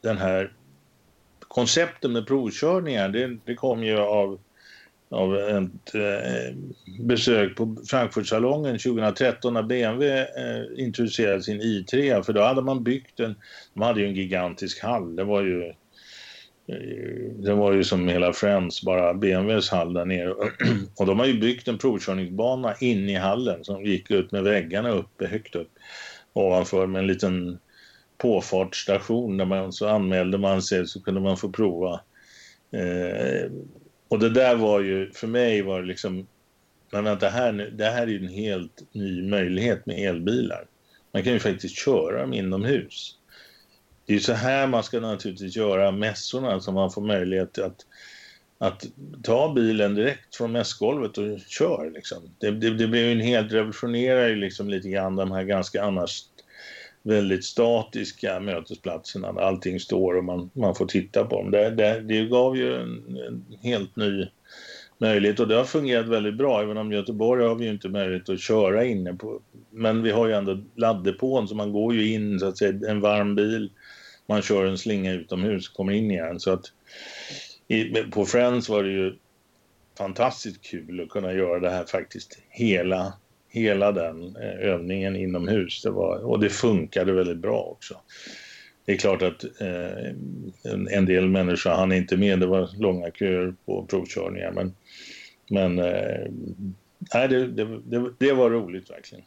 den 0.01 0.17
här 0.17 0.53
koncepten 1.39 2.13
med 2.13 2.27
provkörningar, 2.27 3.09
det, 3.09 3.37
det 3.45 3.55
kom 3.55 3.83
ju 3.83 3.99
av, 3.99 4.39
av 5.09 5.35
ett 5.35 5.95
eh, 5.95 6.55
besök 6.99 7.55
på 7.55 7.77
Frankfurtsalongen 7.89 8.79
2013 8.79 9.53
när 9.53 9.63
BMW 9.63 10.19
eh, 10.19 10.85
introducerade 10.85 11.41
sin 11.41 11.61
i3. 11.61 12.23
För 12.23 12.33
då 12.33 12.41
hade 12.41 12.61
man 12.61 12.83
byggt 12.83 13.19
en, 13.19 13.35
de 13.73 13.81
hade 13.81 14.01
ju 14.01 14.07
en 14.07 14.15
gigantisk 14.15 14.83
hall, 14.83 15.15
det 15.15 15.23
var 15.23 15.41
ju 15.41 15.63
eh, 15.63 15.73
det 17.35 17.53
var 17.53 17.73
ju 17.73 17.83
som 17.83 18.07
hela 18.07 18.33
Friends, 18.33 18.83
bara 18.83 19.13
BMWs 19.13 19.69
hall 19.69 19.93
där 19.93 20.05
nere. 20.05 20.33
Och 20.99 21.05
de 21.05 21.19
har 21.19 21.25
ju 21.25 21.39
byggt 21.39 21.67
en 21.67 21.77
provkörningsbana 21.77 22.75
in 22.79 23.09
i 23.09 23.15
hallen 23.15 23.63
som 23.63 23.85
gick 23.85 24.11
ut 24.11 24.31
med 24.31 24.43
väggarna 24.43 24.89
uppe, 24.89 25.27
högt 25.27 25.55
upp 25.55 25.71
ovanför 26.33 26.87
med 26.87 26.99
en 26.99 27.07
liten 27.07 27.59
påfartsstation 28.17 29.37
där 29.37 29.45
man 29.45 29.73
så 29.73 29.87
anmälde 29.87 30.37
man 30.37 30.61
sig 30.61 30.87
så 30.87 31.01
kunde 31.01 31.21
man 31.21 31.37
få 31.37 31.49
prova. 31.49 32.01
Eh, 32.71 33.51
och 34.09 34.19
det 34.19 34.29
där 34.29 34.55
var 34.55 34.79
ju, 34.79 35.11
för 35.11 35.27
mig 35.27 35.61
var 35.61 35.81
det 35.81 35.87
liksom, 35.87 36.27
men 36.91 37.03
vänta 37.03 37.29
här 37.29 37.51
nu, 37.51 37.69
det 37.69 37.85
här 37.85 38.01
är 38.01 38.07
ju 38.07 38.17
en 38.17 38.33
helt 38.33 38.83
ny 38.91 39.29
möjlighet 39.29 39.85
med 39.85 40.09
elbilar. 40.09 40.65
Man 41.11 41.23
kan 41.23 41.33
ju 41.33 41.39
faktiskt 41.39 41.75
köra 41.75 42.21
dem 42.21 42.33
inomhus. 42.33 43.15
Det 44.05 44.13
är 44.13 44.15
ju 44.15 44.21
så 44.21 44.33
här 44.33 44.67
man 44.67 44.83
ska 44.83 44.99
naturligtvis 44.99 45.55
göra 45.55 45.91
mässorna 45.91 46.59
så 46.59 46.71
man 46.71 46.91
får 46.91 47.01
möjlighet 47.01 47.57
att, 47.57 47.85
att 48.57 48.85
ta 49.23 49.53
bilen 49.53 49.95
direkt 49.95 50.35
från 50.35 50.51
mässgolvet 50.51 51.17
och 51.17 51.39
kör 51.47 51.91
liksom. 51.93 52.17
Det, 52.39 52.51
det, 52.51 52.69
det 52.69 52.87
blir 52.87 53.05
ju 53.05 53.11
en 53.11 53.19
helt 53.19 53.51
revolutionerar 53.51 54.27
ju 54.27 54.35
liksom 54.35 54.69
lite 54.69 54.89
grann 54.89 55.15
de 55.15 55.31
här 55.31 55.43
ganska 55.43 55.83
annars 55.83 56.23
väldigt 57.03 57.45
statiska 57.45 58.39
mötesplatserna 58.39 59.33
där 59.33 59.41
allting 59.41 59.79
står 59.79 60.17
och 60.17 60.23
man, 60.23 60.49
man 60.53 60.75
får 60.75 60.85
titta 60.85 61.25
på 61.25 61.35
dem. 61.35 61.51
Det, 61.51 61.69
det, 61.69 62.01
det 62.01 62.25
gav 62.25 62.57
ju 62.57 62.75
en, 62.75 63.17
en, 63.27 63.45
helt 63.61 63.95
ny 63.95 64.27
möjlighet 64.97 65.39
och 65.39 65.47
det 65.47 65.55
har 65.55 65.63
fungerat 65.63 66.07
väldigt 66.07 66.37
bra. 66.37 66.61
Även 66.61 66.77
om 66.77 66.91
Göteborg 66.91 67.45
har 67.45 67.55
vi 67.55 67.65
ju 67.65 67.71
inte 67.71 67.89
möjlighet 67.89 68.29
att 68.29 68.39
köra 68.39 68.85
inne 68.85 69.13
på. 69.13 69.41
Men 69.69 70.03
vi 70.03 70.11
har 70.11 70.27
ju 70.27 70.33
ändå 70.33 70.59
laddepån 70.75 71.47
så 71.47 71.55
man 71.55 71.71
går 71.71 71.95
ju 71.95 72.13
in 72.13 72.39
så 72.39 72.47
att 72.47 72.57
säga 72.57 72.89
en 72.89 73.01
varm 73.01 73.35
bil. 73.35 73.71
Man 74.25 74.41
kör 74.41 74.65
en 74.65 74.77
slinga 74.77 75.13
utomhus 75.13 75.69
och 75.69 75.75
kommer 75.75 75.93
in 75.93 76.11
igen. 76.11 76.39
Så 76.39 76.51
att 76.51 76.65
i, 77.67 77.85
på 77.85 78.25
Friends 78.25 78.69
var 78.69 78.83
det 78.83 78.91
ju 78.91 79.15
fantastiskt 79.97 80.61
kul 80.61 81.01
att 81.01 81.09
kunna 81.09 81.33
göra 81.33 81.59
det 81.59 81.69
här 81.69 81.85
faktiskt 81.85 82.39
hela 82.49 83.13
hela 83.49 83.91
den 83.91 84.35
eh, 84.35 84.69
övningen 84.69 85.15
inomhus. 85.15 85.81
Det 85.81 85.89
var, 85.89 86.17
och 86.17 86.39
det 86.39 86.49
funkade 86.49 87.11
väldigt 87.11 87.37
bra 87.37 87.61
också. 87.61 87.95
Det 88.85 88.91
är 88.91 88.97
klart 88.97 89.21
att 89.21 89.43
eh, 89.43 90.09
en, 90.73 90.87
en, 90.87 91.05
del 91.05 91.29
människor 91.29 91.69
hann 91.69 91.91
inte 91.91 92.17
med, 92.17 92.39
det 92.39 92.47
var 92.47 92.69
långa 92.79 93.11
köer 93.11 93.53
på 93.65 93.85
provkörningar. 93.85 94.51
Men, 94.51 94.75
men 95.49 95.79
eh, 95.79 96.31
nej, 97.13 97.27
det, 97.27 97.47
det, 97.47 97.79
det, 97.85 98.13
det, 98.17 98.33
var 98.33 98.49
roligt 98.49 98.89
verkligen. 98.91 99.25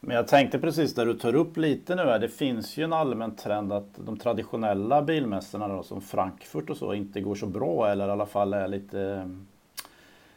Men 0.00 0.16
jag 0.16 0.28
tänkte 0.28 0.58
precis 0.58 0.94
där 0.94 1.06
du 1.06 1.14
tar 1.14 1.34
upp 1.34 1.56
lite 1.56 1.94
nu 1.94 2.02
här, 2.02 2.18
det 2.18 2.28
finns 2.28 2.76
ju 2.76 2.84
en 2.84 2.92
allmän 2.92 3.36
trend 3.36 3.72
att 3.72 4.06
de 4.06 4.18
traditionella 4.18 5.02
bilmässorna 5.02 5.68
då, 5.68 5.82
som 5.82 6.00
Frankfurt 6.00 6.70
och 6.70 6.76
så 6.76 6.94
inte 6.94 7.20
går 7.20 7.34
så 7.34 7.46
bra 7.46 7.90
eller 7.90 8.08
i 8.08 8.10
alla 8.10 8.26
fall 8.26 8.52
är 8.52 8.68
lite 8.68 9.30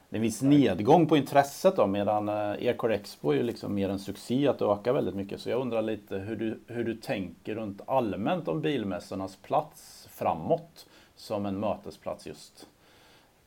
det 0.10 0.16
är 0.16 0.18
en 0.18 0.22
viss 0.22 0.42
nedgång 0.42 1.08
på 1.08 1.18
intresset 1.18 1.76
då 1.76 1.88
medan 1.88 2.30
eh, 2.30 2.68
Ecore 2.68 2.96
Expo 2.96 3.32
är 3.32 3.36
ju 3.36 3.44
liksom 3.44 3.74
mer 3.74 3.90
en 3.90 4.00
succé 4.00 4.48
att 4.48 4.60
det 4.60 4.66
ökar 4.66 4.94
väldigt 4.94 5.16
mycket. 5.16 5.42
Så 5.42 5.50
jag 5.50 5.62
undrar 5.62 5.82
lite 5.82 6.18
hur 6.18 6.36
du, 6.36 6.60
hur 6.68 6.84
du 6.84 6.96
tänker 6.96 7.56
runt 7.56 7.82
allmänt 7.88 8.48
om 8.48 8.62
bilmässornas 8.62 9.36
plats 9.36 10.08
framåt 10.12 10.86
som 11.16 11.46
en 11.46 11.60
mötesplats 11.60 12.28
just. 12.28 12.68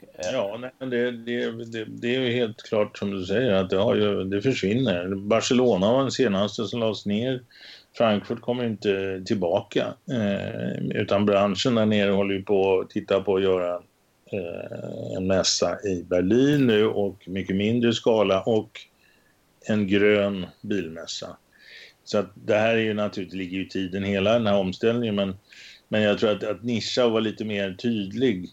Eh. 0.02 0.30
Ja, 0.32 0.56
nej, 0.60 0.70
det, 0.90 1.10
det, 1.10 1.64
det, 1.64 1.84
det, 1.84 2.16
är 2.16 2.20
ju 2.20 2.32
helt 2.32 2.62
klart 2.62 2.98
som 2.98 3.10
du 3.10 3.24
säger 3.24 3.52
att 3.52 3.70
det, 3.70 3.76
har 3.76 3.94
ju, 3.94 4.24
det 4.24 4.42
försvinner. 4.42 5.14
Barcelona 5.14 5.92
var 5.92 6.00
den 6.00 6.10
senaste 6.10 6.64
som 6.64 6.80
lades 6.80 7.06
ner. 7.06 7.42
Frankfurt 7.94 8.40
kommer 8.40 8.64
inte 8.64 9.22
tillbaka 9.26 9.94
eh, 10.10 10.82
utan 10.94 11.26
branschen 11.26 11.74
där 11.74 11.86
nere 11.86 12.10
håller 12.10 12.34
ju 12.34 12.42
på 12.42 12.80
att 12.80 12.90
titta 12.90 13.20
på 13.20 13.36
att 13.36 13.42
göra 13.42 13.82
Eh, 14.32 15.16
en 15.16 15.26
mässa 15.26 15.78
i 15.84 16.02
Berlin 16.02 16.66
nu 16.66 16.86
och 16.86 17.28
mycket 17.28 17.56
mindre 17.56 17.92
skala 17.92 18.42
och 18.42 18.80
en 19.66 19.86
grön 19.86 20.46
bilmässa. 20.60 21.36
Så 22.04 22.18
att 22.18 22.32
det 22.34 22.54
här 22.54 22.74
är 22.74 22.80
ju 22.80 22.94
naturligtvis, 22.94 23.38
ligger 23.38 23.56
ju 23.56 23.66
i 23.66 23.68
tiden 23.68 24.04
hela 24.04 24.32
den 24.32 24.46
här 24.46 24.58
omställningen 24.58 25.14
men, 25.14 25.34
men 25.88 26.02
jag 26.02 26.18
tror 26.18 26.30
att, 26.30 26.44
att 26.44 26.62
nischa 26.62 27.04
och 27.04 27.12
vara 27.12 27.20
lite 27.20 27.44
mer 27.44 27.74
tydlig 27.74 28.48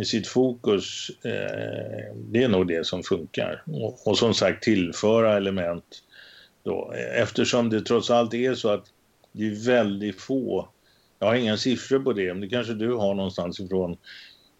i 0.00 0.04
sitt 0.04 0.26
fokus, 0.26 1.10
eh, 1.24 2.14
det 2.16 2.42
är 2.42 2.48
nog 2.48 2.68
det 2.68 2.86
som 2.86 3.02
funkar. 3.02 3.62
Och, 3.66 4.08
och, 4.08 4.18
som 4.18 4.34
sagt 4.34 4.62
tillföra 4.62 5.36
element 5.36 6.02
då, 6.62 6.92
eftersom 7.14 7.70
det 7.70 7.80
trots 7.80 8.10
allt 8.10 8.34
är 8.34 8.54
så 8.54 8.68
att 8.68 8.84
det 9.32 9.46
är 9.46 9.66
väldigt 9.66 10.20
få, 10.20 10.68
jag 11.18 11.26
har 11.26 11.34
inga 11.34 11.56
siffror 11.56 11.98
på 11.98 12.12
det, 12.12 12.34
men 12.34 12.40
det 12.40 12.48
kanske 12.48 12.74
du 12.74 12.94
har 12.94 13.14
någonstans 13.14 13.60
ifrån, 13.60 13.96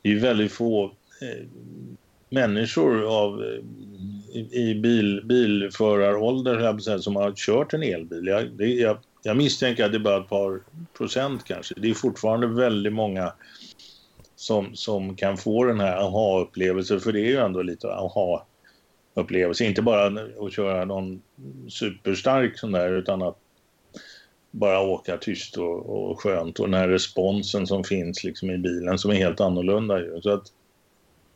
det 0.04 0.12
är 0.12 0.20
väldigt 0.20 0.52
få 0.52 0.84
eh, 1.20 1.46
människor 2.30 3.04
av, 3.04 3.42
eh, 3.42 3.60
i, 4.38 4.48
i 4.52 4.74
bil, 4.74 5.22
bilförarålder 5.24 6.98
som 6.98 7.16
har 7.16 7.32
kört 7.32 7.74
en 7.74 7.82
elbil. 7.82 8.26
Jag, 8.26 8.50
det, 8.50 8.66
jag, 8.66 8.98
jag 9.22 9.36
misstänker 9.36 9.84
att 9.84 9.92
det 9.92 9.98
är 9.98 10.00
bara 10.00 10.20
ett 10.20 10.28
par 10.28 10.60
procent 10.96 11.44
kanske. 11.44 11.74
Det 11.76 11.90
är 11.90 11.94
fortfarande 11.94 12.46
väldigt 12.46 12.92
många 12.92 13.32
som, 14.36 14.74
som 14.74 15.16
kan 15.16 15.36
få 15.36 15.64
den 15.64 15.80
här 15.80 15.96
aha-upplevelsen, 15.96 17.00
för 17.00 17.12
det 17.12 17.20
är 17.20 17.30
ju 17.30 17.36
ändå 17.36 17.62
lite 17.62 17.88
aha-upplevelse. 17.88 19.64
Inte 19.64 19.82
bara 19.82 20.20
att 20.46 20.52
köra 20.52 20.84
någon 20.84 21.22
superstark 21.68 22.58
sån 22.58 22.72
där, 22.72 22.92
utan 22.92 23.22
att 23.22 23.38
bara 24.54 24.80
åka 24.80 25.16
tyst 25.16 25.56
och, 25.56 26.10
och 26.10 26.20
skönt 26.20 26.60
och 26.60 26.66
den 26.66 26.80
här 26.80 26.88
responsen 26.88 27.66
som 27.66 27.84
finns 27.84 28.24
liksom 28.24 28.50
i 28.50 28.58
bilen 28.58 28.98
som 28.98 29.10
är 29.10 29.14
helt 29.14 29.40
annorlunda 29.40 30.00
ju. 30.00 30.20
Så 30.22 30.30
att, 30.30 30.52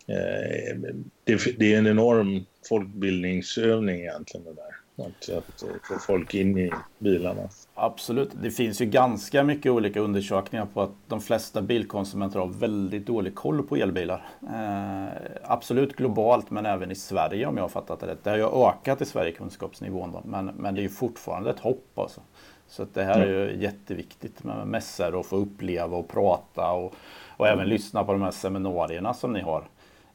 eh, 0.07 0.77
det, 1.25 1.59
det, 1.59 1.75
är 1.75 1.79
en 1.79 1.87
enorm 1.87 2.45
folkbildningsövning 2.69 4.01
egentligen 4.01 4.45
det 4.45 4.53
där. 4.53 4.79
Att, 5.07 5.39
att 5.39 5.63
eh, 5.63 5.69
få 5.83 5.99
folk 5.99 6.35
in 6.35 6.59
i 6.59 6.71
bilarna. 6.99 7.49
Absolut. 7.75 8.31
Det 8.43 8.51
finns 8.51 8.81
ju 8.81 8.87
ganska 8.87 9.45
mycket 9.45 9.73
olika 9.73 10.01
undersökningar 10.01 10.67
på 10.75 10.83
att 10.83 10.93
de 11.07 11.21
flesta 11.21 11.63
bilkonsumenter 11.63 12.39
har 12.39 12.47
väldigt 12.47 13.07
dålig 13.07 13.35
koll 13.35 13.63
på 13.63 13.77
elbilar. 13.77 14.27
Eh, 14.43 15.07
absolut 15.43 15.97
globalt 15.97 16.51
men 16.51 16.67
även 16.67 16.91
i 16.91 16.95
Sverige 16.95 17.47
om 17.47 17.57
jag 17.57 17.65
har 17.65 17.69
fattat 17.69 18.01
det 18.01 18.07
rätt. 18.07 18.25
Det 18.25 18.31
har 18.31 18.37
ju 18.37 18.69
ökat 18.69 19.03
i 19.03 19.05
Sverige 19.05 19.33
kunskapsnivån 19.33 20.13
då, 20.13 20.23
men, 20.25 20.47
men 20.47 20.75
det 20.75 20.81
är 20.81 20.83
ju 20.83 20.89
fortfarande 20.89 21.51
ett 21.51 21.61
hopp 21.61 21.99
alltså. 21.99 22.21
Så 22.69 22.87
det 22.93 23.03
här 23.03 23.21
är 23.21 23.51
ju 23.51 23.63
jätteviktigt 23.63 24.45
med 24.45 24.67
mässor 24.67 25.15
och 25.15 25.27
få 25.27 25.37
uppleva 25.37 25.97
och 25.97 26.09
prata 26.09 26.71
och, 26.71 26.95
och 27.37 27.49
även 27.49 27.69
lyssna 27.69 28.05
på 28.05 28.13
de 28.13 28.23
här 28.23 28.31
seminarierna 28.31 29.15
som 29.15 29.33
ni 29.33 29.41
har. 29.41 29.65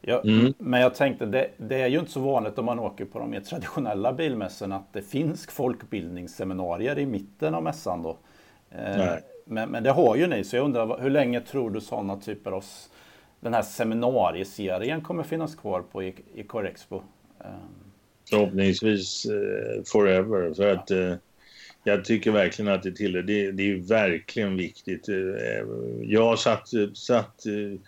Jag, 0.01 0.25
mm. 0.25 0.53
Men 0.57 0.81
jag 0.81 0.95
tänkte, 0.95 1.25
det, 1.25 1.50
det, 1.57 1.81
är 1.81 1.88
ju 1.88 2.00
inte 2.00 2.12
så 2.12 2.19
vanligt 2.19 2.57
om 2.60 2.65
man 2.65 2.79
åker 2.79 3.05
på 3.05 3.19
de 3.19 3.29
mer 3.29 3.39
traditionella 3.39 4.13
bilmässorna 4.13 4.75
att 4.75 4.93
det 4.93 5.01
finns 5.01 5.48
folkbildningsseminarier 5.48 7.00
i 7.00 7.05
mitten 7.05 7.55
av 7.55 7.63
mässan 7.63 8.03
då. 8.03 8.17
Eh, 8.72 9.13
men, 9.45 9.69
men, 9.69 9.83
det 9.83 9.91
har 9.91 10.15
ju 10.15 10.27
ni, 10.27 10.43
så 10.43 10.55
jag 10.55 10.65
undrar 10.65 11.01
hur 11.01 11.10
länge 11.10 11.41
tror 11.41 11.69
du 11.69 11.81
sådana 11.81 12.17
typer 12.17 12.51
av 12.51 12.63
den 13.39 13.53
här 13.53 13.62
seminarieserien 13.62 15.01
kommer 15.01 15.24
finnas 15.24 15.55
kvar 15.55 15.83
på 15.91 16.03
i, 16.03 16.15
i 16.33 16.43
Corexpo? 16.43 17.01
Eh. 17.39 17.45
Förhoppningsvis 18.29 19.25
eh, 19.25 19.83
forever. 19.86 20.53
För 20.53 20.74
att 20.74 20.91
eh, 20.91 21.13
jag 21.83 22.05
tycker 22.05 22.31
verkligen 22.31 22.71
att 22.71 22.83
det 22.83 22.91
tillhör, 22.91 23.23
det, 23.23 23.51
det 23.51 23.71
är 23.71 23.75
verkligen 23.75 24.57
viktigt. 24.57 25.09
Eh, 25.09 25.15
jag 26.01 26.39
satt, 26.39 26.69
satt 26.93 27.45
eh, 27.45 27.79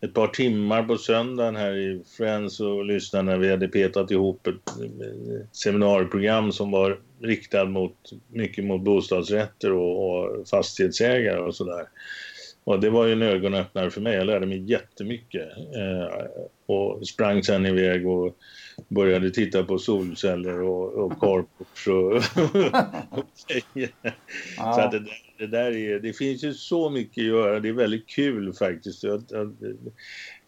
ett 0.00 0.14
par 0.14 0.28
timmar 0.28 0.82
på 0.82 0.98
söndagen 0.98 1.56
här 1.56 1.76
i 1.76 2.02
Friends 2.16 2.60
och 2.60 2.84
lyssnade 2.84 3.24
när 3.24 3.38
vi 3.38 3.50
hade 3.50 3.68
petat 3.68 4.10
ihop 4.10 4.46
ett 4.46 4.80
eh, 4.80 5.46
seminarieprogram 5.52 6.52
som 6.52 6.70
var 6.70 6.98
riktat 7.20 7.70
mot, 7.70 7.96
mycket 8.28 8.64
mot 8.64 8.82
bostadsrätter 8.82 9.72
och, 9.72 10.10
och 10.10 10.48
fastighetsägare 10.48 11.40
och 11.40 11.54
sådär. 11.54 11.86
Och 12.64 12.80
det 12.80 12.90
var 12.90 13.06
ju 13.06 13.12
en 13.12 13.22
ögonöppnare 13.22 13.90
för 13.90 14.00
mig. 14.00 14.16
Jag 14.16 14.26
lärde 14.26 14.46
mig 14.46 14.70
jättemycket. 14.70 15.48
Eh, 15.56 16.26
och 16.66 17.08
sprang 17.08 17.42
sen 17.42 17.66
iväg 17.66 18.06
och 18.06 18.36
började 18.88 19.30
titta 19.30 19.64
på 19.64 19.78
solceller 19.78 20.60
och, 20.60 20.92
och 20.92 21.12
carports 21.20 21.86
och, 21.86 22.12
och 23.18 23.24
ja. 24.56 24.72
Så 24.72 24.80
att 24.80 24.92
det, 24.92 25.04
det 25.38 25.46
där 25.46 25.76
är, 25.76 26.00
det 26.00 26.12
finns 26.12 26.44
ju 26.44 26.54
så 26.54 26.90
mycket 26.90 27.22
att 27.22 27.28
göra. 27.28 27.60
Det 27.60 27.68
är 27.68 27.72
väldigt 27.72 28.06
kul 28.06 28.52
faktiskt. 28.52 29.04
Att, 29.04 29.32
att, 29.32 29.48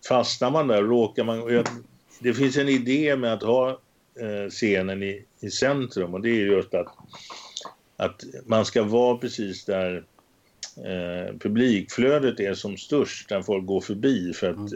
fastnar 0.09 0.51
man 0.51 0.69
där 0.69 0.83
råkar 0.83 1.25
man... 1.25 1.65
Det 2.21 2.35
finns 2.35 2.57
en 2.57 2.69
idé 2.69 3.17
med 3.17 3.33
att 3.33 3.43
ha 3.43 3.71
eh, 4.21 4.51
scenen 4.51 5.03
i, 5.03 5.25
i 5.41 5.51
centrum 5.51 6.15
och 6.15 6.21
det 6.21 6.31
är 6.31 6.47
just 6.47 6.75
att, 6.75 6.87
att 7.97 8.25
man 8.47 8.65
ska 8.65 8.83
vara 8.83 9.17
precis 9.17 9.65
där 9.65 10.05
eh, 10.85 11.39
publikflödet 11.39 12.41
är 12.41 12.55
som 12.55 12.77
störst, 12.77 13.29
där 13.29 13.43
folk 13.43 13.67
går 13.67 13.81
förbi. 13.81 14.33
För 14.33 14.51
att 14.51 14.57
mm. 14.57 14.75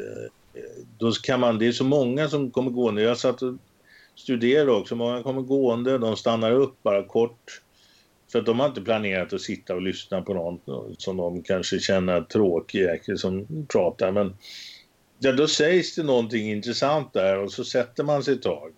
eh, 0.55 0.63
då 0.99 1.13
kan 1.13 1.41
man, 1.41 1.59
det 1.59 1.67
är 1.67 1.73
så 1.73 1.85
många 1.85 2.29
som 2.29 2.51
kommer 2.51 2.71
gående. 2.71 3.03
Jag 3.03 3.19
satt 3.19 3.43
och 3.43 3.55
studerade 4.15 4.73
också, 4.73 4.97
många 4.97 5.23
kommer 5.23 5.43
gående, 5.43 5.99
de 5.99 6.17
stannar 6.17 6.51
upp 6.51 6.83
bara 6.83 7.05
kort. 7.05 7.61
För 8.33 8.39
att 8.39 8.47
de 8.47 8.61
har 8.61 8.67
inte 8.67 8.81
planerat 8.81 9.33
att 9.33 9.41
sitta 9.41 9.75
och 9.75 9.83
lyssna 9.83 10.23
på 10.23 10.35
någon 10.35 10.61
som 10.99 11.17
de 11.17 11.43
kanske 11.43 11.79
känner 11.79 12.21
tråkig 12.21 12.89
som 13.17 13.67
pratar. 13.69 14.13
Men 14.13 14.37
ja, 15.19 15.33
då 15.33 15.49
sägs 15.49 15.95
det 15.95 16.03
någonting 16.03 16.51
intressant 16.51 17.13
där 17.13 17.39
och 17.39 17.53
så 17.53 17.65
sätter 17.65 18.05
man 18.05 18.25
sig 18.25 18.35
ett 18.35 18.43
tag 18.43 18.73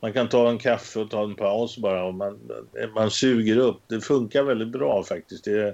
man 0.00 0.12
kan 0.12 0.28
ta 0.28 0.50
en 0.50 0.58
kaffe 0.58 1.00
och 1.00 1.10
ta 1.10 1.24
en 1.24 1.34
paus 1.34 1.78
bara 1.78 2.04
och 2.04 2.14
man, 2.14 2.38
man 2.94 3.10
suger 3.10 3.56
upp. 3.56 3.80
Det 3.86 4.00
funkar 4.00 4.42
väldigt 4.42 4.68
bra 4.68 5.04
faktiskt 5.04 5.44
det, 5.44 5.68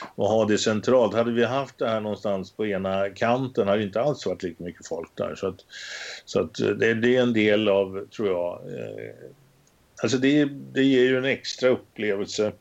att 0.00 0.28
ha 0.28 0.44
det 0.44 0.58
centralt. 0.58 1.14
Hade 1.14 1.32
vi 1.32 1.44
haft 1.44 1.78
det 1.78 1.88
här 1.88 2.00
någonstans 2.00 2.52
på 2.52 2.66
ena 2.66 3.10
kanten 3.10 3.68
hade 3.68 3.78
det 3.78 3.84
inte 3.84 4.00
alls 4.00 4.26
varit 4.26 4.42
lika 4.42 4.64
mycket 4.64 4.86
folk 4.86 5.10
där. 5.14 5.34
Så, 5.34 5.46
att, 5.46 5.64
så 6.24 6.40
att 6.40 6.54
det, 6.54 6.94
det, 6.94 7.16
är 7.16 7.22
en 7.22 7.32
del 7.32 7.68
av, 7.68 8.06
tror 8.06 8.28
jag, 8.28 8.60
eh, 8.66 9.14
alltså 10.02 10.18
det, 10.18 10.44
det 10.44 10.82
ger 10.82 11.04
ju 11.04 11.18
en 11.18 11.24
extra 11.24 11.68
upplevelse 11.68 12.52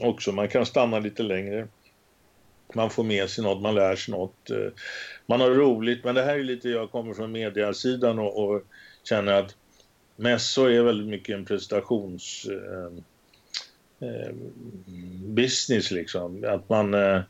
också. 0.00 0.32
Man 0.32 0.48
kan 0.48 0.66
stanna 0.66 0.98
lite 0.98 1.22
längre. 1.22 1.68
Man 2.74 2.90
får 2.90 3.04
med 3.04 3.30
sig 3.30 3.44
något, 3.44 3.62
man 3.62 3.74
lär 3.74 3.96
sig 3.96 4.14
något. 4.14 4.50
Eh, 4.50 4.72
man 5.26 5.40
har 5.40 5.50
roligt, 5.50 6.04
men 6.04 6.14
det 6.14 6.22
här 6.22 6.38
är 6.38 6.44
lite, 6.44 6.68
jag 6.68 6.90
kommer 6.90 7.14
från 7.14 7.32
mediasidan 7.32 8.18
och, 8.18 8.44
och 8.44 8.62
känner 9.04 9.32
att 9.32 9.54
mässor 10.18 10.70
är 10.70 10.82
väldigt 10.82 11.08
mycket 11.08 11.34
en 11.34 11.44
prestations 11.44 12.46
eh, 12.50 12.92
eh, 14.08 14.34
business 15.20 15.90
liksom. 15.90 16.44
Att 16.48 16.68
man, 16.68 16.94
eh, 16.94 17.20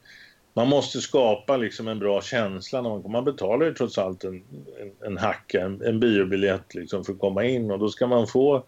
man 0.55 0.69
måste 0.69 1.01
skapa 1.01 1.57
liksom 1.57 1.89
en 1.89 1.99
bra 1.99 2.23
känsla 2.23 2.83
när 2.83 2.91
man, 2.91 3.13
man 3.13 3.25
betalar 3.25 3.67
ju 3.67 3.75
trots 3.75 3.99
allt 3.99 4.25
en, 4.25 4.35
en, 4.81 5.07
en 5.07 5.19
hacka, 5.19 5.65
en, 5.65 5.83
en 5.83 6.01
biobiljett 6.01 6.75
liksom 6.75 7.05
för 7.05 7.13
att 7.13 7.19
komma 7.19 7.45
in 7.45 7.71
och 7.71 7.79
då 7.79 7.89
ska 7.89 8.07
man 8.07 8.27
få 8.27 8.65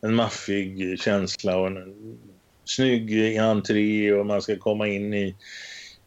en 0.00 0.14
maffig 0.14 1.00
känsla 1.00 1.56
och 1.56 1.66
en, 1.66 1.76
en 1.76 2.18
snygg 2.64 3.38
entré 3.38 4.12
och 4.12 4.26
man 4.26 4.42
ska 4.42 4.56
komma 4.56 4.88
in 4.88 5.14
i 5.14 5.34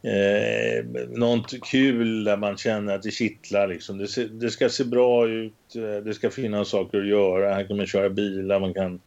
eh, 0.02 0.84
något 1.08 1.60
kul 1.62 2.24
där 2.24 2.36
man 2.36 2.56
känner 2.56 2.94
att 2.94 3.02
det 3.02 3.10
kittlar 3.10 3.68
liksom. 3.68 3.98
Det, 3.98 4.08
se, 4.08 4.24
det, 4.24 4.50
ska 4.50 4.68
se 4.68 4.84
bra 4.84 5.28
ut, 5.28 5.76
eh, 5.76 6.04
det 6.04 6.14
ska 6.14 6.30
finnas 6.30 6.68
saker 6.68 6.98
att 6.98 7.06
göra, 7.06 7.54
här 7.54 7.64
kan 7.64 7.76
man 7.76 7.86
köra 7.86 8.10
bilar, 8.10 8.60
man 8.60 8.74
kan... 8.74 9.00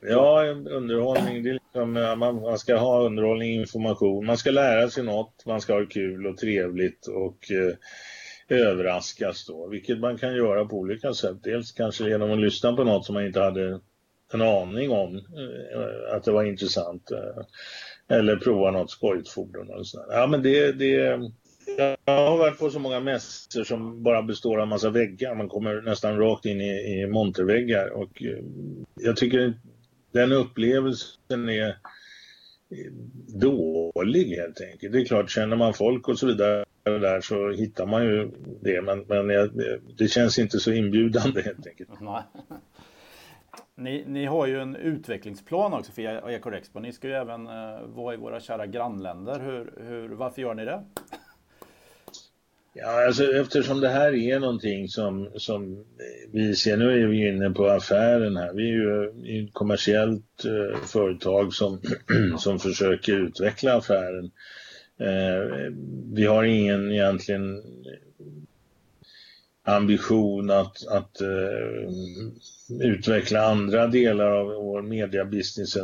Ja, 0.00 0.44
underhållning, 0.70 1.42
det 1.42 1.50
är 1.50 1.52
liksom, 1.52 1.92
man, 1.92 2.18
man 2.18 2.58
ska 2.58 2.76
ha 2.76 3.06
underhållning, 3.06 3.54
information, 3.54 4.26
man 4.26 4.36
ska 4.36 4.50
lära 4.50 4.90
sig 4.90 5.04
något, 5.04 5.46
man 5.46 5.60
ska 5.60 5.74
ha 5.74 5.86
kul 5.86 6.26
och 6.26 6.36
trevligt 6.36 7.06
och 7.06 7.50
eh, 7.50 7.74
överraskas 8.48 9.46
då, 9.46 9.66
vilket 9.66 9.98
man 9.98 10.18
kan 10.18 10.36
göra 10.36 10.64
på 10.64 10.76
olika 10.76 11.14
sätt. 11.14 11.36
Dels 11.42 11.72
kanske 11.72 12.08
genom 12.08 12.32
att 12.32 12.38
lyssna 12.38 12.72
på 12.72 12.84
något 12.84 13.06
som 13.06 13.14
man 13.14 13.26
inte 13.26 13.40
hade 13.40 13.80
en 14.32 14.42
aning 14.42 14.90
om 14.90 15.16
eh, 15.16 16.14
att 16.16 16.24
det 16.24 16.32
var 16.32 16.44
intressant. 16.44 17.10
Eh, 17.10 17.44
eller 18.08 18.36
prova 18.36 18.70
något 18.70 18.90
skojigt 18.90 19.28
fordon. 19.28 19.70
Och 19.70 19.86
sådär. 19.86 20.06
Ja, 20.10 20.26
men 20.26 20.42
det, 20.42 20.72
det, 20.72 21.30
jag 22.04 22.30
har 22.30 22.38
varit 22.38 22.58
på 22.58 22.70
så 22.70 22.78
många 22.78 23.00
mässor 23.00 23.64
som 23.64 24.02
bara 24.02 24.22
består 24.22 24.60
av 24.60 24.68
massa 24.68 24.90
väggar. 24.90 25.34
Man 25.34 25.48
kommer 25.48 25.82
nästan 25.82 26.18
rakt 26.18 26.44
in 26.44 26.60
i, 26.60 27.00
i 27.00 27.06
monterväggar. 27.06 27.88
Och 27.88 28.22
eh, 28.22 28.44
jag 28.94 29.16
tycker 29.16 29.54
den 30.12 30.32
upplevelsen 30.32 31.48
är 31.48 31.68
eh, 31.68 32.92
dålig 33.40 34.36
helt 34.36 34.60
enkelt. 34.60 34.92
Det 34.92 35.00
är 35.00 35.04
klart, 35.04 35.30
känner 35.30 35.56
man 35.56 35.74
folk 35.74 36.08
och 36.08 36.18
så 36.18 36.26
vidare 36.26 36.64
där 36.84 37.20
så 37.20 37.50
hittar 37.50 37.86
man 37.86 38.04
ju 38.04 38.30
det. 38.60 38.82
Men, 38.82 39.04
men 39.08 39.30
eh, 39.30 39.44
det 39.98 40.08
känns 40.08 40.38
inte 40.38 40.58
så 40.58 40.72
inbjudande 40.72 41.42
helt 41.42 41.66
enkelt. 41.66 41.90
Ni, 43.74 44.04
ni 44.06 44.24
har 44.24 44.46
ju 44.46 44.60
en 44.60 44.76
utvecklingsplan 44.76 45.72
också 45.72 45.92
för 45.92 46.02
e- 46.02 46.34
Ecorexpo. 46.34 46.80
Ni 46.80 46.92
ska 46.92 47.08
ju 47.08 47.14
även 47.14 47.48
uh, 47.48 47.86
vara 47.86 48.14
i 48.14 48.16
våra 48.16 48.40
kära 48.40 48.66
grannländer. 48.66 49.40
Hur, 49.40 49.72
hur, 49.88 50.08
varför 50.08 50.42
gör 50.42 50.54
ni 50.54 50.64
det? 50.64 50.84
Ja, 52.72 53.06
alltså 53.06 53.24
eftersom 53.24 53.80
det 53.80 53.88
här 53.88 54.14
är 54.14 54.40
någonting 54.40 54.88
som, 54.88 55.30
som 55.34 55.84
vi 56.32 56.54
ser, 56.54 56.76
nu 56.76 57.02
är 57.02 57.06
vi 57.06 57.28
inne 57.28 57.50
på 57.50 57.66
affären 57.66 58.36
här. 58.36 58.52
Vi 58.52 58.62
är 58.62 58.72
ju 58.72 59.44
ett 59.44 59.54
kommersiellt 59.54 60.44
uh, 60.46 60.76
företag 60.76 61.54
som, 61.54 61.80
som 62.38 62.58
försöker 62.58 63.12
utveckla 63.12 63.76
affären. 63.76 64.30
Uh, 65.00 65.72
vi 66.14 66.26
har 66.26 66.44
ingen 66.44 66.92
egentligen 66.92 67.62
ambition 69.66 70.50
att, 70.50 70.86
att 70.86 71.22
uh, 71.22 71.90
utveckla 72.82 73.46
andra 73.46 73.86
delar 73.86 74.30
av 74.30 74.46
vår 74.46 74.82
mediabusiness 74.82 75.76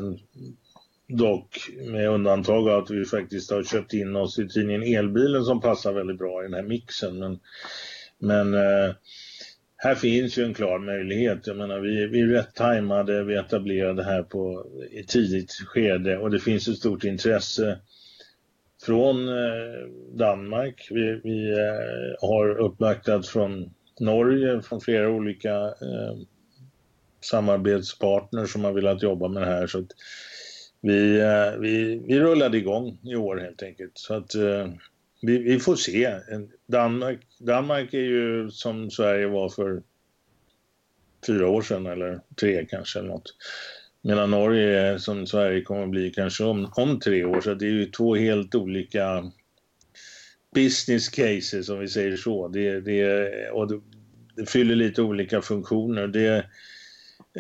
Dock 1.09 1.71
med 1.87 2.09
undantag 2.09 2.69
av 2.69 2.83
att 2.83 2.91
vi 2.91 3.05
faktiskt 3.05 3.51
har 3.51 3.63
köpt 3.63 3.93
in 3.93 4.17
oss 4.17 4.39
i 4.39 4.49
tidningen 4.49 4.83
Elbilen 4.83 5.45
som 5.45 5.61
passar 5.61 5.93
väldigt 5.93 6.19
bra 6.19 6.41
i 6.41 6.45
den 6.45 6.55
här 6.55 6.63
mixen. 6.63 7.19
Men, 7.19 7.39
men 8.19 8.55
uh, 8.55 8.95
här 9.77 9.95
finns 9.95 10.39
ju 10.39 10.45
en 10.45 10.55
klar 10.55 10.79
möjlighet. 10.79 11.47
Jag 11.47 11.57
menar, 11.57 11.81
vi, 11.81 12.07
vi 12.07 12.21
är 12.21 12.27
rätt 12.27 12.55
tajmade, 12.55 13.25
vi 13.25 13.37
etablerade 13.37 14.05
här 14.05 14.23
på 14.23 14.67
i 14.91 15.05
tidigt 15.05 15.53
skede 15.67 16.19
och 16.19 16.31
det 16.31 16.41
finns 16.41 16.69
ett 16.69 16.77
stort 16.77 17.05
intresse 17.05 17.79
från 18.87 19.29
eh, 19.29 19.89
Danmark. 20.13 20.89
Vi, 20.91 21.21
vi 21.25 21.51
eh, 21.51 22.29
har 22.29 22.49
uppvaktat 22.49 23.27
från 23.27 23.75
Norge, 24.01 24.63
från 24.63 24.81
flera 24.81 25.09
olika 25.09 25.55
eh, 25.55 26.17
samarbetspartners 27.21 28.53
som 28.53 28.65
har 28.65 28.73
velat 28.73 29.03
jobba 29.03 29.29
med 29.29 29.43
det 29.43 29.49
här. 29.49 29.67
Så 29.67 29.87
vi, 30.81 31.21
eh, 31.21 31.61
vi, 31.61 32.03
vi 32.07 32.21
rullade 32.21 32.59
igång 32.59 32.99
i 33.03 33.17
år 33.17 33.37
helt 33.37 33.63
enkelt. 33.63 33.93
Så 33.95 34.15
att 34.15 34.35
eh, 34.35 34.69
vi, 35.23 35.39
vi 35.39 35.59
får 35.59 35.77
se. 35.77 36.19
Danmark, 36.67 37.21
Danmark 37.39 37.95
är 37.95 37.99
ju 37.99 38.51
som 38.51 38.91
Sverige 38.91 39.27
var 39.27 39.49
för 39.49 39.83
fyra 41.27 41.49
år 41.49 41.63
sedan 41.63 41.87
eller 41.87 42.21
tre 42.41 42.67
kanske 42.67 42.99
eller 42.99 43.09
något. 43.09 43.35
Medan 44.03 44.31
Norge 44.31 44.99
som 44.99 45.27
Sverige 45.27 45.63
kommer 45.63 45.83
att 45.83 45.91
bli 45.91 46.11
kanske 46.11 46.45
om, 46.45 46.73
om 46.77 47.01
tre 47.01 47.25
år. 47.25 47.41
Så 47.41 47.55
det 47.55 47.67
är 47.67 47.71
ju 47.71 47.87
två 47.87 48.15
helt 48.15 48.55
olika 48.55 49.31
business 50.55 51.09
cases 51.09 51.69
om 51.69 51.79
vi 51.79 51.89
säger 51.89 52.17
så. 52.17 52.49
Det, 52.49 52.81
det, 52.81 53.31
och 53.51 53.69
det, 53.69 53.81
det 54.37 54.51
fyller 54.51 54.75
lite 54.75 55.03
olika 55.03 55.43
funktioner. 55.43 56.07
Det, 56.07 56.45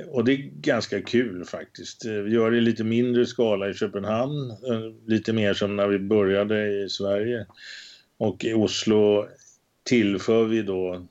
och 0.06 0.24
det 0.24 0.32
är 0.32 0.50
ganska 0.60 1.02
kul 1.02 1.44
faktiskt. 1.44 2.04
Vi 2.04 2.30
gör 2.30 2.50
det 2.50 2.56
i 2.56 2.60
lite 2.60 2.84
mindre 2.84 3.26
skala 3.26 3.68
i 3.68 3.74
Köpenhamn. 3.74 4.50
Eh, 4.50 5.06
lite 5.06 5.32
mer 5.32 5.54
som 5.54 5.76
när 5.76 5.88
vi 5.88 5.98
började 5.98 6.84
i 6.84 6.88
Sverige. 6.88 7.46
Och 8.18 8.44
i 8.44 8.52
Oslo 8.52 9.26
tillför 9.84 10.44
vi 10.44 10.62
då 10.62 11.06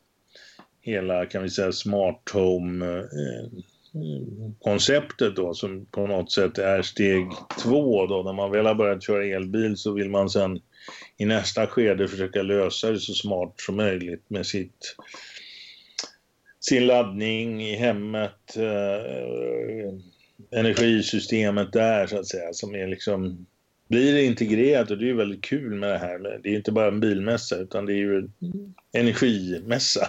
hela 0.81 1.25
kan 1.25 1.43
vi 1.43 1.49
säga 1.49 1.71
smart 1.71 2.29
home 2.33 2.97
eh, 2.97 3.63
konceptet 4.63 5.35
då 5.35 5.53
som 5.53 5.85
på 5.85 6.07
något 6.07 6.31
sätt 6.31 6.57
är 6.57 6.81
steg 6.81 7.27
två 7.63 8.05
då 8.05 8.23
när 8.23 8.33
man 8.33 8.51
väl 8.51 8.65
har 8.65 8.75
börjat 8.75 9.03
köra 9.03 9.25
elbil 9.25 9.77
så 9.77 9.91
vill 9.93 10.09
man 10.09 10.29
sen 10.29 10.59
i 11.17 11.25
nästa 11.25 11.67
skede 11.67 12.07
försöka 12.07 12.41
lösa 12.41 12.91
det 12.91 12.99
så 12.99 13.13
smart 13.13 13.53
som 13.57 13.75
möjligt 13.75 14.29
med 14.29 14.45
sitt 14.45 14.95
sin 16.59 16.87
laddning 16.87 17.63
i 17.63 17.75
hemmet 17.75 18.57
eh, 18.57 19.93
energisystemet 20.59 21.73
där 21.73 22.07
så 22.07 22.19
att 22.19 22.27
säga 22.27 22.53
som 22.53 22.75
är 22.75 22.87
liksom 22.87 23.45
blir 23.87 24.17
integrerat 24.17 24.91
och 24.91 24.97
det 24.97 25.05
är 25.05 25.07
ju 25.07 25.15
väldigt 25.15 25.43
kul 25.43 25.75
med 25.75 25.89
det 25.89 25.97
här. 25.97 26.39
Det 26.43 26.49
är 26.49 26.55
inte 26.55 26.71
bara 26.71 26.87
en 26.87 26.99
bilmässa 26.99 27.55
utan 27.55 27.85
det 27.85 27.93
är 27.93 27.97
ju 27.97 28.17
en 28.17 28.33
energimässa. 28.91 30.07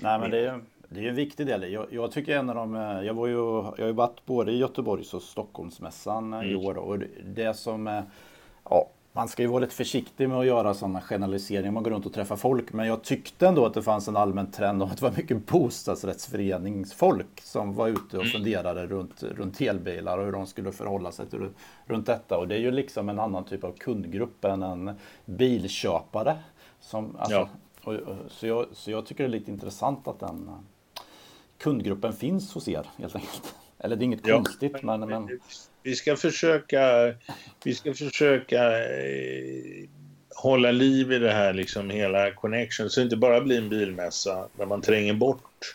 Nej 0.00 0.18
men 0.18 0.30
det 0.30 0.38
är 0.38 0.60
det 0.88 1.04
är 1.04 1.08
en 1.08 1.14
viktig 1.14 1.46
del. 1.46 1.72
Jag, 1.72 1.86
jag, 1.90 2.12
tycker 2.12 2.36
en 2.36 2.48
av 2.48 2.54
de, 2.54 2.74
eh, 2.74 2.80
jag 2.80 3.14
var 3.14 3.26
ju, 3.26 3.34
jag 3.34 3.62
har 3.78 3.86
ju 3.86 3.92
varit 3.92 4.24
både 4.26 4.52
i 4.52 4.58
Göteborgs 4.58 5.14
och 5.14 5.22
Stockholmsmässan 5.22 6.32
mm. 6.32 6.50
i 6.50 6.54
år 6.54 6.78
och 6.78 6.98
det 7.24 7.54
som, 7.54 8.02
ja, 8.64 8.88
man 9.18 9.28
ska 9.28 9.42
ju 9.42 9.48
vara 9.48 9.60
lite 9.60 9.74
försiktig 9.74 10.28
med 10.28 10.38
att 10.38 10.46
göra 10.46 10.74
sådana 10.74 11.00
generaliseringar. 11.00 11.72
Man 11.72 11.82
går 11.82 11.90
runt 11.90 12.06
och 12.06 12.12
träffar 12.12 12.36
folk. 12.36 12.72
Men 12.72 12.86
jag 12.86 13.02
tyckte 13.02 13.48
ändå 13.48 13.66
att 13.66 13.74
det 13.74 13.82
fanns 13.82 14.08
en 14.08 14.16
allmän 14.16 14.50
trend 14.50 14.82
av 14.82 14.88
att 14.88 14.96
det 14.96 15.02
var 15.02 15.14
mycket 15.16 15.46
bostadsrättsföreningsfolk 15.46 17.40
som 17.42 17.74
var 17.74 17.88
ute 17.88 18.16
och 18.16 18.24
mm. 18.24 18.32
funderade 18.32 18.86
runt, 18.86 19.22
runt 19.22 19.60
elbilar 19.60 20.18
och 20.18 20.24
hur 20.24 20.32
de 20.32 20.46
skulle 20.46 20.72
förhålla 20.72 21.12
sig 21.12 21.26
till, 21.26 21.48
runt 21.86 22.06
detta. 22.06 22.38
Och 22.38 22.48
det 22.48 22.54
är 22.54 22.58
ju 22.58 22.70
liksom 22.70 23.08
en 23.08 23.18
annan 23.18 23.44
typ 23.44 23.64
av 23.64 23.72
kundgrupp 23.72 24.44
än 24.44 24.62
en 24.62 24.90
bilköpare. 25.24 26.36
Som, 26.80 27.16
alltså, 27.16 27.34
ja. 27.34 27.48
och, 27.84 27.94
och, 27.94 28.16
så, 28.28 28.46
jag, 28.46 28.66
så 28.72 28.90
jag 28.90 29.06
tycker 29.06 29.24
det 29.24 29.28
är 29.28 29.38
lite 29.38 29.50
intressant 29.50 30.08
att 30.08 30.20
den 30.20 30.50
kundgruppen 31.58 32.12
finns 32.12 32.54
hos 32.54 32.68
er 32.68 32.86
helt 32.96 33.16
enkelt. 33.16 33.54
Eller 33.78 33.96
det 33.96 34.02
är 34.02 34.04
inget 34.04 34.26
ja, 34.26 34.36
konstigt 34.36 34.82
men, 34.82 35.00
men... 35.00 35.40
Vi 35.82 35.96
ska 35.96 36.16
försöka, 36.16 37.14
vi 37.64 37.74
ska 37.74 37.94
försöka 37.94 38.78
eh, 38.78 39.88
hålla 40.34 40.70
liv 40.70 41.12
i 41.12 41.18
det 41.18 41.32
här 41.32 41.52
liksom 41.52 41.90
hela 41.90 42.30
connection 42.30 42.90
så 42.90 43.00
det 43.00 43.04
inte 43.04 43.16
bara 43.16 43.40
blir 43.40 43.58
en 43.58 43.68
bilmässa 43.68 44.48
där 44.56 44.66
man 44.66 44.82
tränger 44.82 45.14
bort 45.14 45.74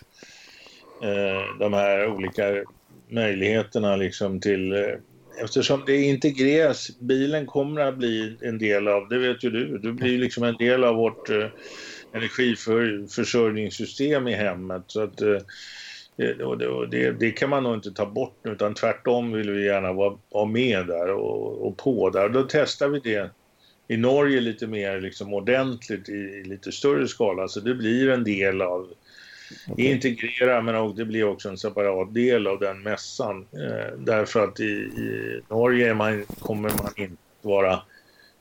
eh, 1.03 1.57
de 1.59 1.73
här 1.73 2.07
olika 2.07 2.63
möjligheterna 3.07 3.95
liksom 3.95 4.39
till 4.39 4.73
eh, 4.73 4.95
eftersom 5.43 5.83
det 5.85 5.97
integreras, 5.97 6.99
bilen 6.99 7.45
kommer 7.45 7.81
att 7.81 7.97
bli 7.97 8.37
en 8.41 8.57
del 8.57 8.87
av, 8.87 9.09
det 9.09 9.17
vet 9.17 9.43
ju 9.43 9.49
du, 9.49 9.77
du 9.77 9.93
blir 9.93 10.17
liksom 10.17 10.43
en 10.43 10.57
del 10.57 10.83
av 10.83 10.95
vårt 10.95 11.29
eh, 11.29 11.47
energiförsörjningssystem 12.13 14.27
i 14.27 14.33
hemmet 14.33 14.83
så 14.87 15.01
att 15.01 15.21
eh, 15.21 15.37
och 16.43 16.57
det, 16.57 16.87
det, 16.87 17.11
det, 17.11 17.31
kan 17.31 17.49
man 17.49 17.63
nog 17.63 17.73
inte 17.73 17.91
ta 17.91 18.05
bort 18.05 18.37
nu, 18.43 18.51
utan 18.51 18.73
tvärtom 18.73 19.31
vill 19.31 19.51
vi 19.51 19.65
gärna 19.65 19.93
vara, 19.93 20.17
vara 20.29 20.45
med 20.45 20.87
där 20.87 21.09
och, 21.09 21.67
och 21.67 21.77
på 21.77 22.09
där. 22.09 22.29
Då 22.29 22.45
testar 22.49 22.87
vi 22.87 22.99
det 22.99 23.29
i 23.87 23.97
Norge 23.97 24.41
lite 24.41 24.67
mer 24.67 25.01
liksom 25.01 25.33
ordentligt 25.33 26.09
i, 26.09 26.13
i 26.13 26.43
lite 26.43 26.71
större 26.71 27.07
skala, 27.07 27.47
så 27.47 27.59
det 27.59 27.75
blir 27.75 28.09
en 28.09 28.23
del 28.23 28.61
av 28.61 28.87
okay. 29.67 29.85
integrera 29.85 30.61
men 30.61 30.95
det 30.95 31.05
blir 31.05 31.23
också 31.23 31.49
en 31.49 31.57
separat 31.57 32.13
del 32.13 32.47
av 32.47 32.59
den 32.59 32.83
mässan. 32.83 33.47
Eh, 33.51 33.97
därför 33.97 34.43
att 34.43 34.59
i, 34.59 34.73
i 34.73 35.41
Norge 35.49 35.93
man, 35.93 36.25
kommer 36.39 36.69
man 36.69 36.91
inte 36.95 37.17
vara 37.41 37.81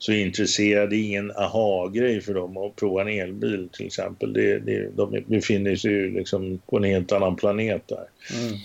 så 0.03 0.13
intresserad. 0.13 0.91
Det 0.91 0.97
ingen 0.97 1.31
aha-grej 1.31 2.21
för 2.21 2.35
dem 2.35 2.57
att 2.57 2.77
prova 2.77 3.01
en 3.01 3.09
elbil 3.09 3.69
till 3.73 3.87
exempel. 3.87 4.33
Det, 4.33 4.59
det, 4.59 4.89
de 4.97 5.25
befinner 5.27 5.77
sig 5.77 5.91
ju 5.91 6.11
liksom 6.11 6.59
på 6.67 6.77
en 6.77 6.85
helt 6.85 7.13
annan 7.13 7.37
planet 7.37 7.89
där. 7.89 8.07
Mm. 8.41 8.59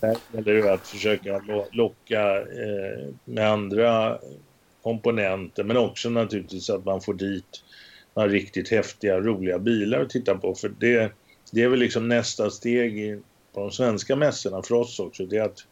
Där 0.00 0.16
gäller 0.32 0.62
det 0.62 0.72
att 0.72 0.86
försöka 0.86 1.42
locka 1.72 2.38
eh, 2.38 3.08
med 3.24 3.50
andra 3.50 4.18
komponenter 4.82 5.64
men 5.64 5.76
också 5.76 6.10
naturligtvis 6.10 6.70
att 6.70 6.84
man 6.84 7.00
får 7.00 7.14
dit 7.14 7.64
några 8.14 8.28
riktigt 8.28 8.70
häftiga, 8.70 9.20
roliga 9.20 9.58
bilar 9.58 10.00
att 10.00 10.10
titta 10.10 10.34
på. 10.34 10.54
För 10.54 10.72
det, 10.78 11.12
det 11.50 11.62
är 11.62 11.68
väl 11.68 11.78
liksom 11.78 12.08
nästa 12.08 12.50
steg 12.50 12.98
i, 12.98 13.20
på 13.54 13.60
de 13.60 13.70
svenska 13.70 14.16
mässorna 14.16 14.62
för 14.62 14.74
oss 14.74 15.00
också. 15.00 15.26
Det 15.26 15.36
är 15.36 15.42
att 15.42 15.66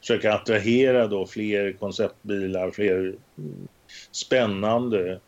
försöka 0.00 0.34
attrahera 0.34 1.06
då 1.06 1.26
fler 1.26 1.72
konceptbilar, 1.72 2.70
fler 2.70 3.14
spännande 4.12 5.20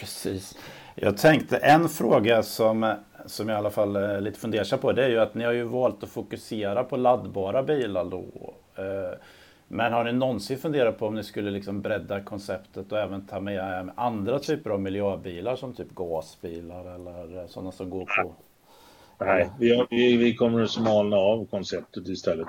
Precis. 0.00 0.58
Jag 0.94 1.16
tänkte 1.16 1.56
en 1.56 1.88
fråga 1.88 2.42
som, 2.42 2.94
som 3.26 3.48
jag 3.48 3.56
i 3.56 3.58
alla 3.58 3.70
fall 3.70 3.96
är 3.96 4.20
lite 4.20 4.40
fundersam 4.40 4.78
på, 4.78 4.92
det 4.92 5.04
är 5.04 5.08
ju 5.08 5.18
att 5.18 5.34
ni 5.34 5.44
har 5.44 5.52
ju 5.52 5.64
valt 5.64 6.02
att 6.02 6.08
fokusera 6.08 6.84
på 6.84 6.96
laddbara 6.96 7.62
bilar 7.62 8.04
då. 8.04 8.54
Eh, 8.76 9.12
men 9.68 9.92
har 9.92 10.04
ni 10.04 10.12
någonsin 10.12 10.58
funderat 10.58 10.98
på 10.98 11.06
om 11.06 11.14
ni 11.14 11.24
skulle 11.24 11.50
liksom 11.50 11.82
bredda 11.82 12.20
konceptet 12.20 12.92
och 12.92 12.98
även 12.98 13.26
ta 13.26 13.40
med 13.40 13.90
andra 13.96 14.38
typer 14.38 14.70
av 14.70 14.80
miljöbilar 14.80 15.56
som 15.56 15.74
typ 15.74 15.94
gasbilar 15.94 16.94
eller 16.94 17.46
sådana 17.46 17.72
som 17.72 17.90
går 17.90 18.04
på? 18.22 18.34
Nej, 19.20 19.50
vi, 19.58 19.86
vi, 19.90 20.16
vi 20.16 20.34
kommer 20.34 20.62
att 20.62 20.70
smalna 20.70 21.16
av 21.16 21.46
konceptet 21.46 22.08
istället. 22.08 22.48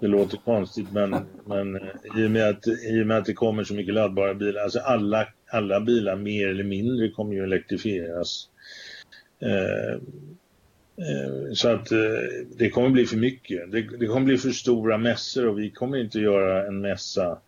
Det 0.00 0.06
låter 0.06 0.36
konstigt 0.36 0.92
men, 0.92 1.10
men 1.44 1.76
eh, 1.76 1.82
i, 2.16 2.26
och 2.26 2.30
med 2.30 2.48
att, 2.48 2.66
i 2.66 3.02
och 3.02 3.06
med 3.06 3.18
att 3.18 3.24
det 3.24 3.32
kommer 3.34 3.64
så 3.64 3.74
mycket 3.74 3.94
laddbara 3.94 4.34
bilar, 4.34 4.62
alltså 4.62 4.78
alla, 4.80 5.26
alla 5.52 5.80
bilar 5.80 6.16
mer 6.16 6.48
eller 6.48 6.64
mindre 6.64 7.10
kommer 7.10 7.34
ju 7.34 7.42
elektrifieras. 7.44 8.48
Eh, 9.40 9.78
Eh, 9.88 10.00
Eh, 10.98 11.52
så 11.52 11.68
att 11.68 11.92
eh, 11.92 11.98
det 12.56 12.70
kommer 12.70 12.90
bli 12.90 13.06
för 13.06 13.16
mycket. 13.16 13.72
Det, 13.72 13.82
det 13.82 14.06
kommer 14.06 14.26
bli 14.26 14.38
för 14.38 14.50
stora 14.50 14.98
mässor 14.98 15.46
och 15.46 15.58
vi 15.58 15.70
kommer 15.70 15.98
inte 15.98 16.18
göra 16.18 16.66
en 16.66 16.80
mässa 16.80 17.38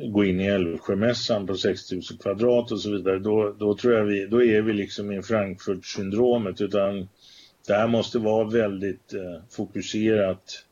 gå 0.00 0.24
in 0.24 0.40
i 0.40 0.46
Älvsjömässan 0.46 1.46
på 1.46 1.54
6000 1.54 2.18
kvadrat 2.18 2.72
och 2.72 2.80
så 2.80 2.90
vidare. 2.90 3.18
Då, 3.18 3.56
då 3.58 3.76
tror 3.76 3.94
jag 3.94 4.04
vi, 4.04 4.26
då 4.26 4.44
är 4.44 4.62
vi 4.62 4.72
liksom 4.72 5.12
i 5.12 5.22
Frankfurt-syndromet 5.22 6.60
utan 6.60 7.08
det 7.66 7.74
här 7.74 7.88
måste 7.88 8.18
vara 8.18 8.48
väldigt 8.48 9.14
eh, 9.14 9.42
fokuserat. 9.50 10.64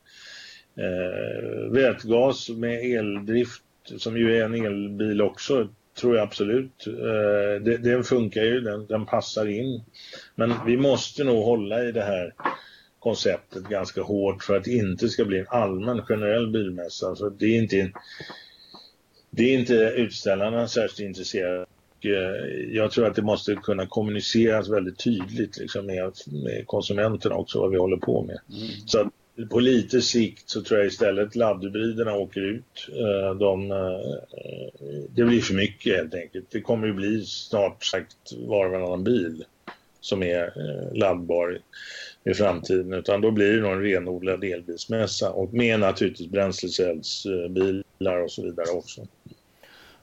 Eh, 0.76 1.72
vätgas 1.72 2.48
med 2.48 2.98
eldrift 2.98 3.62
som 3.96 4.16
ju 4.16 4.36
är 4.36 4.44
en 4.44 4.54
elbil 4.54 5.22
också 5.22 5.68
tror 5.94 6.16
jag 6.16 6.22
absolut. 6.22 6.86
Eh, 6.86 7.62
den 7.80 8.04
funkar 8.04 8.42
ju, 8.42 8.60
den, 8.60 8.86
den, 8.86 9.06
passar 9.06 9.46
in. 9.46 9.84
Men 10.34 10.54
vi 10.66 10.76
måste 10.76 11.24
nog 11.24 11.44
hålla 11.44 11.84
i 11.84 11.92
det 11.92 12.02
här 12.02 12.34
konceptet 12.98 13.62
ganska 13.62 14.02
hårt 14.02 14.42
för 14.42 14.56
att 14.56 14.64
det 14.64 14.72
inte 14.72 15.08
ska 15.08 15.24
bli 15.24 15.38
en 15.38 15.48
allmän 15.48 16.02
generell 16.02 16.50
bilmässa. 16.50 17.16
För 17.16 17.30
det 17.38 17.46
är 17.46 17.62
inte, 17.62 17.92
det 19.30 19.42
är 19.42 19.58
inte 19.58 19.74
utställarna 19.74 20.68
särskilt 20.68 21.08
intresserade. 21.08 21.66
Eh, 22.04 22.74
jag 22.74 22.90
tror 22.90 23.06
att 23.06 23.16
det 23.16 23.22
måste 23.22 23.54
kunna 23.54 23.86
kommuniceras 23.86 24.68
väldigt 24.68 24.98
tydligt 25.04 25.58
liksom 25.58 25.86
med, 25.86 26.12
med 26.26 26.66
konsumenterna 26.66 27.34
också 27.34 27.60
vad 27.60 27.70
vi 27.70 27.78
håller 27.78 27.96
på 27.96 28.22
med. 28.22 28.38
Mm. 28.48 28.68
Så 28.86 29.10
på 29.50 29.60
lite 29.60 30.02
sikt 30.02 30.48
så 30.50 30.62
tror 30.62 30.78
jag 30.78 30.86
istället 30.86 31.36
laddhybriderna 31.36 32.14
åker 32.14 32.40
ut. 32.40 32.88
Eh, 32.88 33.34
de, 33.34 33.70
eh, 33.70 33.98
det 35.10 35.24
blir 35.24 35.40
för 35.40 35.54
mycket 35.54 35.96
helt 35.96 36.14
enkelt. 36.14 36.50
Det 36.50 36.60
kommer 36.60 36.86
ju 36.86 36.92
bli 36.92 37.24
snart 37.24 37.84
sagt 37.84 38.16
var 38.46 38.66
och 38.66 38.72
varannan 38.72 39.04
bil 39.04 39.44
som 40.00 40.22
är 40.22 40.44
eh, 40.44 40.96
laddbar. 40.98 41.58
i 42.24 42.34
framtiden 42.34 42.92
utan 42.92 43.20
då 43.20 43.30
blir 43.30 43.52
det 43.52 43.62
nog 43.62 43.72
en 43.72 43.82
renodlad 43.82 44.44
elbilsmässa 44.44 45.30
och 45.30 45.54
med 45.54 45.80
naturligtvis 45.80 46.30
bränslecellsbilar 46.30 48.22
och 48.24 48.30
så 48.30 48.42
vidare 48.42 48.70
också. 48.70 49.06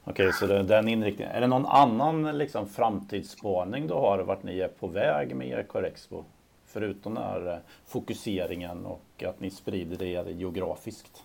Okej, 0.04 0.34
så 0.34 0.48
det 0.48 0.58
är 0.58 0.64
den 0.64 0.88
inriktningen. 0.88 1.36
Är 1.36 1.42
det 1.42 1.48
någon 1.48 1.66
annan 1.66 2.38
liksom, 2.38 2.70
framtidsspaning 2.70 3.88
du 3.88 3.94
har 3.94 4.20
vart 4.20 4.44
ni 4.44 4.60
är 4.60 4.68
på 4.68 4.88
väg 4.88 5.36
med 5.36 5.60
Ecorexpo? 5.60 6.24
Förutom 6.68 7.14
den 7.14 7.24
här 7.24 7.60
fokuseringen 7.88 8.86
och 8.86 9.02
att 9.30 9.40
ni 9.40 9.50
sprider 9.50 10.04
er 10.04 10.30
geografiskt. 10.30 11.24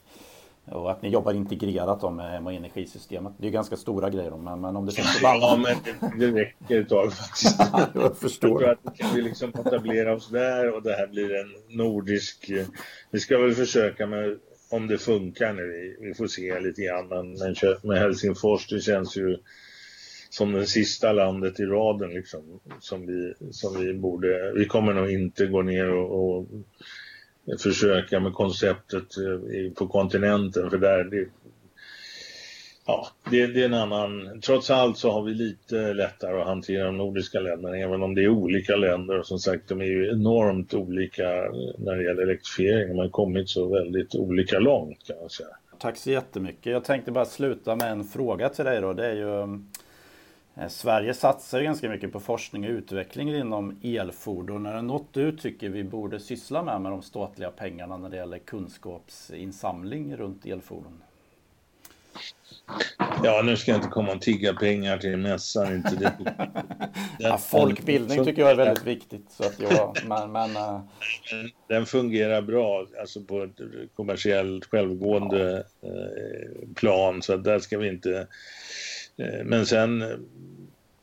Och 0.64 0.90
att 0.90 1.02
ni 1.02 1.08
jobbar 1.08 1.32
integrerat 1.32 2.00
då 2.00 2.10
med, 2.10 2.42
med 2.42 2.56
energisystemet. 2.56 3.32
Det 3.38 3.46
är 3.46 3.50
ganska 3.50 3.76
stora 3.76 4.10
grejer 4.10 4.30
då, 4.30 4.36
men, 4.36 4.60
men 4.60 4.76
om 4.76 4.86
det 4.86 4.92
finns 4.92 5.18
Ja, 5.22 5.60
men 5.62 5.76
det, 6.10 6.26
det 6.26 6.40
räcker 6.40 6.80
ett 6.80 6.88
tag 6.88 7.12
faktiskt. 7.12 7.60
jag 7.94 8.16
förstår. 8.16 8.62
Jag 8.62 8.82
tror 8.82 9.08
att 9.08 9.16
vi 9.16 9.22
liksom 9.22 9.50
etablera 9.50 10.14
oss 10.14 10.28
där 10.28 10.74
och 10.74 10.82
det 10.82 10.92
här 10.92 11.06
blir 11.06 11.34
en 11.34 11.76
nordisk... 11.76 12.50
Vi 13.10 13.20
ska 13.20 13.38
väl 13.38 13.54
försöka 13.54 14.06
med 14.06 14.38
om 14.70 14.86
det 14.86 14.98
funkar 14.98 15.52
nu. 15.52 15.96
Vi 16.00 16.14
får 16.14 16.26
se 16.26 16.60
lite 16.60 16.82
grann. 16.82 17.08
Men, 17.08 17.32
men 17.32 17.54
med 17.82 17.98
Helsingfors, 17.98 18.68
det 18.68 18.80
känns 18.80 19.16
ju 19.16 19.38
som 20.30 20.52
det 20.52 20.66
sista 20.66 21.12
landet 21.12 21.60
i 21.60 21.62
raden 21.62 22.10
liksom, 22.10 22.60
som 22.80 23.06
vi, 23.06 23.34
som 23.50 23.80
vi 23.80 23.94
borde, 23.94 24.52
vi 24.52 24.64
kommer 24.64 24.94
nog 24.94 25.10
inte 25.10 25.46
gå 25.46 25.62
ner 25.62 25.90
och, 25.90 26.38
och 26.38 26.46
försöka 27.62 28.20
med 28.20 28.32
konceptet 28.32 29.16
eh, 29.16 29.72
på 29.72 29.86
kontinenten 29.86 30.70
för 30.70 30.78
där 30.78 31.04
det, 31.04 31.28
ja, 32.86 33.08
det, 33.30 33.46
det, 33.46 33.60
är 33.60 33.64
en 33.64 33.74
annan, 33.74 34.40
trots 34.40 34.70
allt 34.70 34.98
så 34.98 35.10
har 35.10 35.22
vi 35.22 35.34
lite 35.34 35.92
lättare 35.92 36.40
att 36.40 36.46
hantera 36.46 36.84
de 36.84 36.96
nordiska 36.96 37.40
länderna 37.40 37.76
även 37.76 38.02
om 38.02 38.14
det 38.14 38.24
är 38.24 38.28
olika 38.28 38.76
länder 38.76 39.18
och 39.18 39.26
som 39.26 39.38
sagt 39.38 39.68
de 39.68 39.80
är 39.80 39.84
ju 39.84 40.10
enormt 40.10 40.74
olika 40.74 41.44
eh, 41.44 41.52
när 41.78 41.96
det 41.96 42.04
gäller 42.04 42.22
elektrifiering. 42.22 42.88
De 42.88 42.98
har 42.98 43.08
kommit 43.08 43.48
så 43.48 43.68
väldigt 43.68 44.14
olika 44.14 44.58
långt 44.58 45.06
kan 45.06 45.16
man 45.20 45.30
säga. 45.30 45.48
Tack 45.78 45.96
så 45.96 46.10
jättemycket. 46.10 46.72
Jag 46.72 46.84
tänkte 46.84 47.12
bara 47.12 47.24
sluta 47.24 47.76
med 47.76 47.90
en 47.90 48.04
fråga 48.04 48.48
till 48.48 48.64
dig 48.64 48.80
då. 48.80 48.92
Det 48.92 49.06
är 49.06 49.14
ju 49.14 49.42
mm, 49.42 49.66
Sverige 50.68 51.14
satsar 51.14 51.60
ganska 51.60 51.88
mycket 51.88 52.12
på 52.12 52.20
forskning 52.20 52.64
och 52.64 52.70
utveckling 52.70 53.34
inom 53.34 53.76
elfordon. 53.82 54.66
Är 54.66 54.74
det 54.74 54.82
något 54.82 55.12
du 55.12 55.36
tycker 55.36 55.68
vi 55.68 55.84
borde 55.84 56.20
syssla 56.20 56.62
med 56.62 56.80
med 56.80 56.92
de 56.92 57.02
statliga 57.02 57.50
pengarna 57.50 57.96
när 57.96 58.08
det 58.08 58.16
gäller 58.16 58.38
kunskapsinsamling 58.38 60.16
runt 60.16 60.46
elfordon? 60.46 61.02
Ja, 63.24 63.42
nu 63.44 63.56
ska 63.56 63.70
jag 63.70 63.78
inte 63.78 63.88
komma 63.88 64.12
och 64.12 64.20
tigga 64.20 64.54
pengar 64.54 64.98
till 64.98 65.16
mässan. 65.16 65.74
Inte 65.74 65.96
det. 65.96 66.12
ja, 67.18 67.38
folkbildning 67.38 68.24
tycker 68.24 68.42
jag 68.42 68.50
är 68.50 68.56
väldigt 68.56 68.86
viktigt. 68.86 69.30
Så 69.30 69.44
att 69.44 69.60
jag, 69.60 69.96
men, 70.06 70.32
men, 70.32 70.50
uh... 70.50 70.80
Den 71.68 71.86
fungerar 71.86 72.42
bra, 72.42 72.86
alltså 73.00 73.20
på 73.20 73.42
ett 73.42 73.60
kommersiellt 73.94 74.64
självgående 74.64 75.64
ja. 75.80 75.88
Eh, 75.88 76.74
plan. 76.74 77.22
Så 77.22 77.36
där 77.36 77.58
ska 77.58 77.78
vi 77.78 77.88
inte 77.88 78.10
Eh, 78.20 78.26
men 79.44 79.66
sen... 79.66 79.98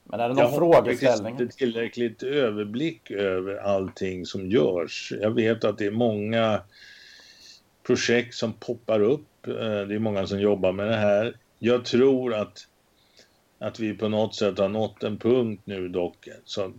Men 0.03 0.19
är 0.19 0.29
det 0.29 0.35
någon 0.35 0.53
frågeställning? 0.53 1.25
Jag 1.25 1.33
har 1.33 1.41
inte 1.41 1.57
tillräckligt 1.57 2.23
överblick 2.23 3.11
över 3.11 3.55
allting 3.55 4.25
som 4.25 4.49
görs. 4.49 5.13
Jag 5.21 5.31
vet 5.31 5.63
att 5.63 5.77
det 5.77 5.85
är 5.85 5.91
många 5.91 6.61
projekt 7.83 8.35
som 8.35 8.53
poppar 8.53 8.99
upp. 8.99 9.47
Eh, 9.47 9.53
det 9.53 9.95
är 9.95 9.99
många 9.99 10.27
som 10.27 10.39
jobbar 10.39 10.71
med 10.71 10.87
det 10.87 10.95
här. 10.95 11.35
Jag 11.59 11.85
tror 11.85 12.33
att, 12.33 12.67
att 13.59 13.79
vi 13.79 13.93
på 13.93 14.09
något 14.09 14.35
sätt 14.35 14.59
har 14.59 14.69
nått 14.69 15.03
en 15.03 15.17
punkt 15.17 15.61
nu 15.65 15.87
dock 15.87 16.27
så 16.45 16.73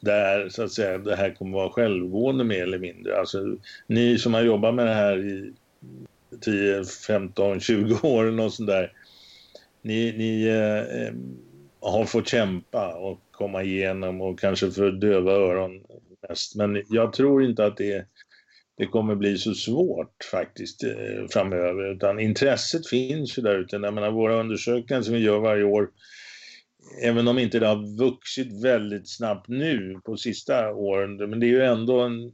där 0.00 0.48
så 0.48 0.62
att 0.62 0.72
säga 0.72 0.98
det 0.98 1.16
här 1.16 1.34
kommer 1.34 1.58
vara 1.58 1.70
självgående 1.70 2.44
mer 2.44 2.62
eller 2.62 2.78
mindre. 2.78 3.18
Alltså 3.18 3.56
ni 3.86 4.18
som 4.18 4.34
har 4.34 4.42
jobbat 4.42 4.74
med 4.74 4.86
det 4.86 4.94
här 4.94 5.18
i 5.18 5.52
10, 6.40 6.84
15, 6.84 7.60
20 7.60 8.08
år 8.08 8.40
och 8.40 8.52
sånt 8.52 8.68
där 8.68 8.92
ni, 9.86 10.12
ni 10.18 10.46
eh, 10.46 11.14
har 11.80 12.04
fått 12.04 12.28
kämpa 12.28 12.94
och 12.94 13.20
komma 13.30 13.62
igenom 13.62 14.20
och 14.20 14.38
kanske 14.38 14.70
för 14.70 14.90
döva 14.90 15.32
öron 15.32 15.82
mest. 16.28 16.56
Men 16.56 16.82
jag 16.88 17.12
tror 17.12 17.44
inte 17.44 17.66
att 17.66 17.76
det, 17.76 18.06
det 18.76 18.86
kommer 18.86 19.14
bli 19.14 19.38
så 19.38 19.54
svårt 19.54 20.24
faktiskt 20.30 20.84
eh, 20.84 21.26
framöver 21.30 21.92
utan 21.92 22.20
intresset 22.20 22.88
finns 22.88 23.38
ju 23.38 23.42
där 23.42 23.58
ute. 23.58 23.76
Jag 23.76 23.94
menar, 23.94 24.10
våra 24.10 24.40
undersökningar 24.40 25.02
som 25.02 25.14
vi 25.14 25.20
gör 25.20 25.38
varje 25.38 25.64
år 25.64 25.88
även 27.02 27.28
om 27.28 27.38
inte 27.38 27.58
det 27.58 27.66
har 27.66 27.98
vuxit 27.98 28.64
väldigt 28.64 29.08
snabbt 29.08 29.48
nu 29.48 30.00
på 30.04 30.16
sista 30.16 30.74
åren, 30.74 31.16
men 31.16 31.40
det 31.40 31.46
är 31.46 31.50
ju 31.50 31.62
ändå 31.62 32.00
en 32.00 32.32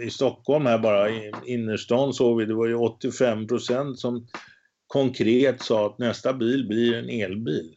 i 0.00 0.10
Stockholm 0.10 0.66
här 0.66 0.78
bara, 0.78 1.10
i 1.10 1.32
innerstan 1.46 2.12
såg 2.12 2.38
vi, 2.38 2.44
det 2.44 2.54
var 2.54 2.66
ju 2.66 2.74
85 2.74 3.46
procent 3.46 3.98
som 3.98 4.26
konkret 4.88 5.62
sa 5.62 5.86
att 5.86 5.98
nästa 5.98 6.32
bil 6.32 6.68
blir 6.68 6.94
en 6.94 7.10
elbil. 7.10 7.76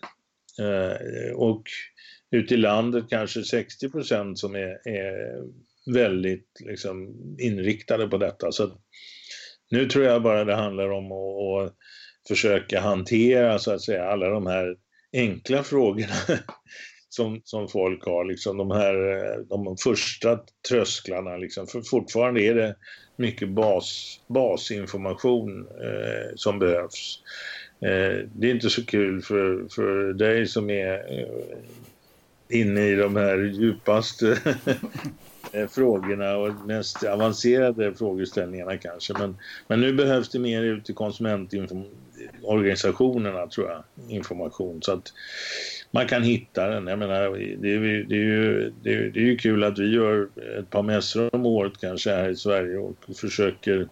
Eh, 0.59 1.33
och 1.35 1.63
ute 2.31 2.53
i 2.53 2.57
landet 2.57 3.05
kanske 3.09 3.43
60 3.43 3.89
procent 3.89 4.39
som 4.39 4.55
är, 4.55 4.87
är, 4.87 5.43
väldigt 5.93 6.47
liksom, 6.59 7.15
inriktade 7.39 8.07
på 8.07 8.17
detta. 8.17 8.51
Så 8.51 8.71
nu 9.71 9.85
tror 9.85 10.05
jag 10.05 10.23
bara 10.23 10.43
det 10.43 10.55
handlar 10.55 10.89
om 10.89 11.11
att, 11.11 11.67
att 11.67 11.77
försöka 12.27 12.79
hantera 12.79 13.59
så 13.59 13.71
att 13.71 13.81
säga 13.81 14.05
alla 14.05 14.29
de 14.29 14.47
här 14.47 14.75
enkla 15.13 15.63
frågorna 15.63 16.13
som, 17.13 17.41
som 17.43 17.67
folk 17.67 18.05
har, 18.05 18.25
liksom 18.25 18.57
de 18.57 18.71
här 18.71 19.13
eh, 19.13 19.39
de 19.39 19.77
första 19.77 20.39
trösklarna. 20.69 21.37
Liksom. 21.37 21.67
För 21.67 21.81
fortfarande 21.81 22.41
är 22.41 22.55
det 22.55 22.75
mycket 23.15 23.49
bas, 23.49 24.19
basinformation 24.27 25.67
eh, 25.67 26.35
som 26.35 26.59
behövs. 26.59 27.19
Eh, 27.79 28.27
det 28.33 28.47
är 28.47 28.51
inte 28.51 28.69
så 28.69 28.85
kul 28.85 29.21
för, 29.21 29.67
för 29.75 30.13
dig 30.13 30.47
som 30.47 30.69
är 30.69 31.19
eh, 31.19 32.59
inne 32.59 32.87
i 32.87 32.95
de 32.95 33.15
här 33.15 33.37
djupaste 33.37 34.37
eh, 35.51 35.67
frågorna 35.67 36.37
och 36.37 36.53
mest 36.67 37.03
avancerade 37.03 37.93
frågeställningarna 37.93 38.77
kanske. 38.77 39.13
Men, 39.13 39.37
men 39.67 39.81
nu 39.81 39.93
behövs 39.93 40.29
det 40.29 40.39
mer 40.39 40.63
ut 40.63 40.85
till 40.85 40.95
konsumentinformation 40.95 41.97
organisationerna 42.43 43.47
tror 43.47 43.69
jag, 43.69 43.83
information. 44.09 44.81
Så 44.81 44.91
att 44.91 45.13
man 45.91 46.07
kan 46.07 46.23
hitta 46.23 46.67
den. 46.67 46.87
Jag 46.87 46.99
menar, 46.99 47.29
det, 47.57 47.73
är, 47.73 48.05
det, 48.07 48.15
är 48.15 48.23
ju, 48.23 48.73
det, 48.83 48.93
är, 48.93 49.09
det 49.09 49.19
är 49.19 49.23
ju 49.23 49.37
kul 49.37 49.63
att 49.63 49.79
vi 49.79 49.95
gör 49.95 50.29
ett 50.59 50.69
par 50.69 50.83
mässor 50.83 51.35
om 51.35 51.45
året 51.45 51.73
kanske 51.81 52.11
här 52.11 52.29
i 52.29 52.35
Sverige 52.35 52.77
och 52.77 52.95
försöker 53.15 53.87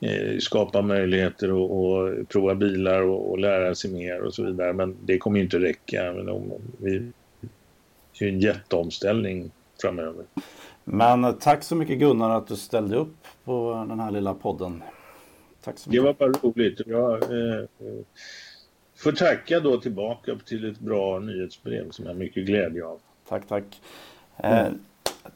eh, 0.00 0.38
skapa 0.38 0.82
möjligheter 0.82 1.52
och 1.52 2.28
prova 2.28 2.54
bilar 2.54 3.02
och, 3.02 3.30
och, 3.30 3.38
lära 3.38 3.74
sig 3.74 3.90
mer 3.90 4.22
och 4.22 4.34
så 4.34 4.44
vidare. 4.44 4.72
Men 4.72 4.96
det 5.04 5.18
kommer 5.18 5.38
ju 5.38 5.44
inte 5.44 5.58
räcka. 5.58 6.12
Men 6.12 6.28
om, 6.28 6.52
vi, 6.78 6.98
det 8.18 8.24
är 8.24 8.28
ju 8.28 8.34
en 8.34 8.40
jätteomställning 8.40 9.50
framöver. 9.82 10.24
Men 10.84 11.38
tack 11.38 11.62
så 11.62 11.76
mycket 11.76 11.98
Gunnar 11.98 12.30
att 12.30 12.46
du 12.46 12.56
ställde 12.56 12.96
upp 12.96 13.16
på 13.44 13.86
den 13.88 14.00
här 14.00 14.10
lilla 14.10 14.34
podden. 14.34 14.82
Tack 15.66 15.78
så 15.78 15.90
mycket. 15.90 16.02
Det 16.02 16.06
var 16.06 16.30
bara 16.30 16.50
roligt. 16.50 16.80
Jag, 16.86 17.22
eh, 17.22 17.64
får 18.96 19.12
tacka 19.12 19.60
då 19.60 19.80
tillbaka 19.80 20.38
till 20.46 20.70
ett 20.70 20.78
bra 20.78 21.18
nyhetsbrev 21.18 21.90
som 21.90 22.04
jag 22.04 22.12
har 22.12 22.18
mycket 22.18 22.46
glädje 22.46 22.84
av. 22.84 23.00
Tack, 23.28 23.46
tack. 23.48 23.64
Eh, 24.36 24.68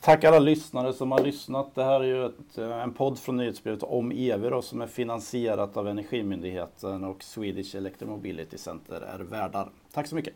tack 0.01 0.25
alla 0.25 0.39
lyssnare 0.39 0.93
som 0.93 1.13
har 1.13 1.21
lyssnat. 1.21 1.75
Det 1.75 1.85
här 1.85 2.01
är 2.01 2.05
ju 2.05 2.27
ett, 2.27 2.59
eh, 2.59 2.83
en 2.83 2.93
podd 2.93 3.19
från 3.19 3.37
nyhetsbrevet 3.37 3.83
om 3.83 4.13
EV 4.13 4.61
som 4.61 4.81
är 4.81 4.87
finansierat 4.87 5.77
av 5.77 5.89
Energimyndigheten 5.89 7.05
och 7.05 7.23
Swedish 7.23 7.77
Electromobility 7.77 8.59
Center 8.59 9.01
är 9.01 9.19
värdar. 9.19 9.71
Tack 9.93 10.07
så 10.07 10.15
mycket. 10.15 10.35